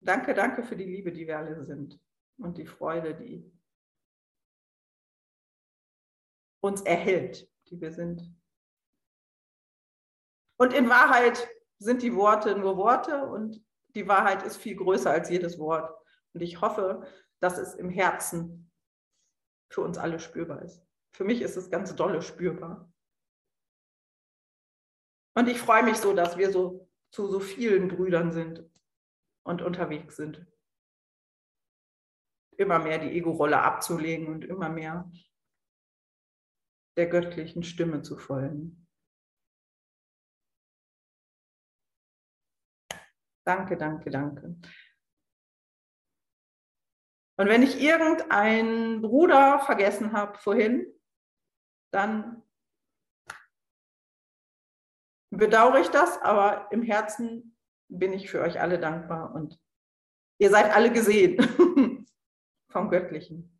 danke, 0.00 0.34
danke 0.34 0.62
für 0.62 0.76
die 0.76 0.84
Liebe, 0.84 1.10
die 1.10 1.26
wir 1.26 1.38
alle 1.38 1.64
sind 1.64 1.98
und 2.38 2.58
die 2.58 2.66
Freude, 2.66 3.14
die 3.14 3.50
uns 6.60 6.82
erhält, 6.82 7.50
die 7.70 7.80
wir 7.80 7.92
sind. 7.92 8.30
Und 10.58 10.72
in 10.72 10.88
Wahrheit 10.88 11.48
sind 11.78 12.02
die 12.02 12.14
Worte 12.14 12.56
nur 12.56 12.76
Worte 12.76 13.26
und 13.26 13.62
die 13.94 14.08
Wahrheit 14.08 14.42
ist 14.42 14.56
viel 14.56 14.76
größer 14.76 15.10
als 15.10 15.30
jedes 15.30 15.58
Wort. 15.58 15.90
Und 16.32 16.40
ich 16.40 16.60
hoffe, 16.60 17.06
dass 17.40 17.58
es 17.58 17.74
im 17.74 17.90
Herzen 17.90 18.70
für 19.70 19.82
uns 19.82 19.98
alle 19.98 20.18
spürbar 20.18 20.62
ist. 20.62 20.82
Für 21.12 21.24
mich 21.24 21.42
ist 21.42 21.56
es 21.56 21.70
ganz 21.70 21.94
dolle 21.94 22.22
spürbar. 22.22 22.92
Und 25.34 25.48
ich 25.48 25.60
freue 25.60 25.82
mich 25.82 25.98
so, 25.98 26.14
dass 26.14 26.36
wir 26.36 26.50
so 26.50 26.88
zu 27.10 27.28
so 27.28 27.40
vielen 27.40 27.88
Brüdern 27.88 28.32
sind 28.32 28.64
und 29.44 29.62
unterwegs 29.62 30.16
sind 30.16 30.46
immer 32.58 32.78
mehr 32.78 32.98
die 32.98 33.12
Ego-Rolle 33.12 33.62
abzulegen 33.62 34.28
und 34.28 34.44
immer 34.44 34.68
mehr 34.68 35.10
der 36.96 37.06
göttlichen 37.06 37.62
Stimme 37.62 38.02
zu 38.02 38.16
folgen. 38.16 38.85
Danke, 43.46 43.76
danke, 43.76 44.10
danke. 44.10 44.56
Und 47.38 47.48
wenn 47.48 47.62
ich 47.62 47.80
irgendeinen 47.80 49.02
Bruder 49.02 49.60
vergessen 49.60 50.12
habe 50.12 50.38
vorhin, 50.38 50.86
dann 51.92 52.42
bedauere 55.30 55.80
ich 55.80 55.88
das, 55.88 56.20
aber 56.22 56.70
im 56.72 56.82
Herzen 56.82 57.56
bin 57.88 58.12
ich 58.12 58.30
für 58.30 58.40
euch 58.40 58.60
alle 58.60 58.80
dankbar 58.80 59.34
und 59.34 59.60
ihr 60.38 60.50
seid 60.50 60.74
alle 60.74 60.92
gesehen. 60.92 61.36
vom 62.68 62.90
Göttlichen. 62.90 63.58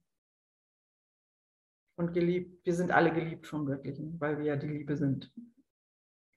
Und 1.99 2.13
geliebt, 2.13 2.67
wir 2.67 2.75
sind 2.75 2.91
alle 2.91 3.15
geliebt 3.15 3.47
vom 3.47 3.65
Göttlichen, 3.65 4.21
weil 4.21 4.39
wir 4.39 4.45
ja 4.45 4.57
die 4.57 4.69
Liebe 4.69 4.97
sind. 4.97 5.33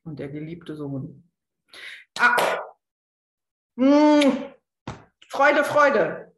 Und 0.03 0.19
der 0.19 0.29
geliebte 0.29 0.75
Sohn. 0.75 1.29
Ah. 2.17 2.68
Hm. 3.79 4.53
Freude, 5.29 5.63
Freude. 5.63 6.33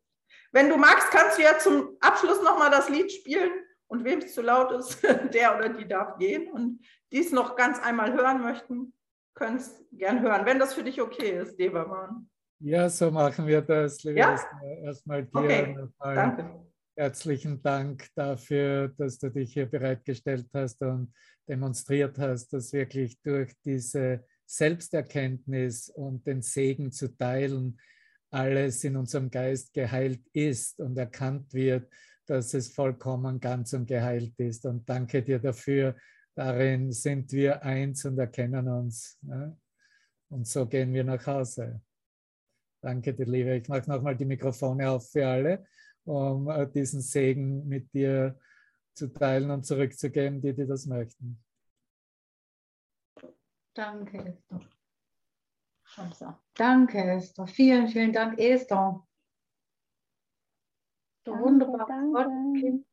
Wenn 0.52 0.70
du 0.70 0.78
magst, 0.78 1.10
kannst 1.12 1.40
du 1.40 1.42
ja 1.42 1.58
zum 1.58 1.98
Abschluss 2.00 2.44
nochmal 2.44 2.70
das 2.70 2.88
Lied 2.88 3.12
spielen. 3.12 3.52
Und 3.88 4.06
wem 4.06 4.20
es 4.20 4.34
zu 4.34 4.42
laut 4.42 4.72
ist, 4.72 5.02
der 5.34 5.58
oder 5.58 5.70
die 5.70 5.88
darf 5.88 6.18
gehen. 6.18 6.52
Und 6.52 6.86
die 7.12 7.20
es 7.20 7.32
noch 7.32 7.56
ganz 7.56 7.82
einmal 7.82 8.14
hören 8.14 8.42
möchten, 8.42 8.94
können 9.34 9.58
es 9.58 9.84
gern 9.92 10.22
hören, 10.22 10.46
wenn 10.46 10.60
das 10.60 10.76
für 10.76 10.84
dich 10.84 11.02
okay 11.02 11.40
ist, 11.40 11.58
Debermann. 11.58 12.30
Ja, 12.60 12.88
so 12.90 13.10
machen 13.10 13.48
wir 13.48 13.62
das. 13.62 14.04
Liebe 14.04 14.20
ja? 14.20 14.40
Erstmal 14.84 15.26
dir 15.26 15.40
okay. 15.40 15.78
Danke. 16.00 16.66
herzlichen 16.96 17.62
Dank 17.62 18.08
dafür, 18.16 18.90
dass 18.98 19.18
du 19.18 19.30
dich 19.30 19.54
hier 19.54 19.66
bereitgestellt 19.66 20.48
hast 20.54 20.82
und 20.84 21.12
demonstriert 21.50 22.20
hast, 22.20 22.54
dass 22.54 22.72
wirklich 22.72 23.20
durch 23.24 23.52
diese 23.66 24.24
Selbsterkenntnis 24.52 25.88
und 25.88 26.28
den 26.28 26.42
Segen 26.42 26.92
zu 26.92 27.16
teilen, 27.16 27.80
alles 28.32 28.84
in 28.84 28.98
unserem 28.98 29.32
Geist 29.32 29.74
geheilt 29.74 30.28
ist 30.34 30.80
und 30.82 30.98
erkannt 30.98 31.54
wird, 31.54 31.90
dass 32.26 32.54
es 32.54 32.74
vollkommen 32.74 33.40
ganz 33.40 33.72
und 33.74 33.88
geheilt 33.88 34.34
ist. 34.38 34.66
Und 34.66 34.88
danke 34.90 35.24
dir 35.24 35.40
dafür. 35.40 35.96
Darin 36.36 36.92
sind 36.92 37.32
wir 37.32 37.64
eins 37.64 38.04
und 38.04 38.18
erkennen 38.18 38.68
uns. 38.68 39.18
Und 40.30 40.48
so 40.48 40.66
gehen 40.66 40.94
wir 40.94 41.06
nach 41.06 41.26
Hause. 41.26 41.82
Danke 42.82 43.14
dir, 43.14 43.26
Liebe. 43.26 43.56
Ich 43.56 43.70
mache 43.70 43.90
nochmal 43.90 44.18
die 44.18 44.26
Mikrofone 44.26 44.90
auf 44.90 45.12
für 45.12 45.28
alle, 45.28 45.66
um 46.04 46.50
äh, 46.50 46.68
diesen 46.70 47.02
Segen 47.02 47.68
mit 47.68 47.94
dir 47.94 48.38
zu 48.94 49.08
teilen 49.08 49.50
und 49.50 49.66
zurückzugeben, 49.66 50.42
die, 50.42 50.54
die 50.54 50.66
das 50.66 50.88
möchten. 50.88 51.42
Danke, 53.74 54.18
Esther. 54.18 54.62
Danke, 56.56 56.98
Esther. 57.16 57.48
Vielen, 57.48 57.88
vielen 57.88 58.14
Dank, 58.14 58.40
Esther. 58.40 59.06
So 61.26 61.32
wunderbar. 61.40 61.86
Danke. 61.88 62.84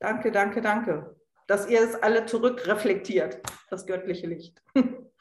Danke, 0.00 0.30
danke, 0.30 0.60
danke 0.60 1.18
dass 1.48 1.68
ihr 1.68 1.80
es 1.80 1.94
alle 1.96 2.26
zurückreflektiert, 2.26 3.40
das 3.70 3.86
göttliche 3.86 4.26
Licht. 4.26 4.62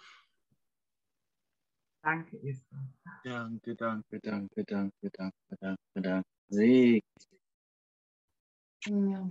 danke, 2.04 2.38
Esther. 2.44 2.86
Danke, 3.24 3.76
danke, 3.76 4.20
danke, 4.20 4.66
danke, 4.66 5.10
danke, 5.10 5.58
danke, 5.60 6.02
danke. 6.02 6.30
Segen. 6.50 7.02
Ja. 8.88 9.30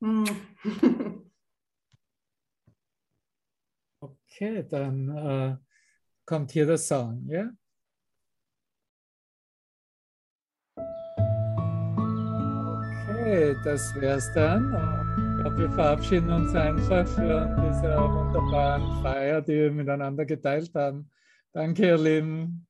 okay, 4.00 4.66
dann 4.68 5.08
äh, 5.08 5.56
kommt 6.24 6.52
hier 6.52 6.66
der 6.66 6.78
Song, 6.78 7.26
ja? 7.28 7.50
Okay, 13.08 13.56
das 13.64 13.94
wär's 13.96 14.32
dann 14.34 14.98
glaube, 15.48 15.58
wir 15.58 15.70
verabschieden 15.70 16.30
uns 16.30 16.54
einfach 16.54 17.06
von 17.06 17.24
dieser 17.72 18.12
wunderbaren 18.12 19.02
Feier, 19.02 19.40
die 19.40 19.52
wir 19.52 19.72
miteinander 19.72 20.26
geteilt 20.26 20.74
haben. 20.74 21.10
Danke, 21.52 21.86
ihr 21.86 21.98
Lieben. 21.98 22.67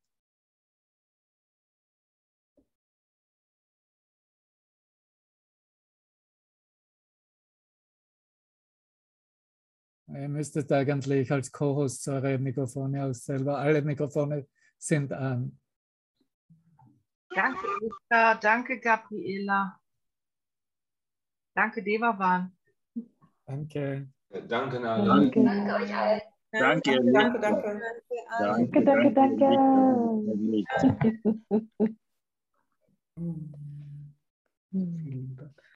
Ihr 10.13 10.27
müsstet 10.27 10.71
eigentlich 10.71 11.31
als 11.31 11.51
Co-Host 11.51 12.07
eure 12.07 12.37
Mikrofone 12.39 13.03
ausstellen, 13.05 13.45
weil 13.45 13.55
alle 13.55 13.81
Mikrofone 13.81 14.47
sind 14.77 15.13
an. 15.13 15.59
Danke, 17.35 17.67
Eva. 17.81 18.35
Danke, 18.35 18.79
Gabriela. 18.79 19.79
Danke, 21.55 21.83
Devavan. 21.83 22.57
Danke. 23.45 24.09
Danke, 24.47 24.79
Nala. 24.79 25.05
Danke. 25.05 25.43
Danke 25.43 25.73
euch 25.75 25.95
allen. 25.95 26.21
Danke, 26.51 27.11
Danke, 27.11 27.39
danke. 27.39 27.81
Danke, 28.39 28.83
danke, 28.83 29.13
danke. 29.13 29.45
Lieben. 30.35 31.99
Vielen 34.71 35.35
Dank. 35.35 35.58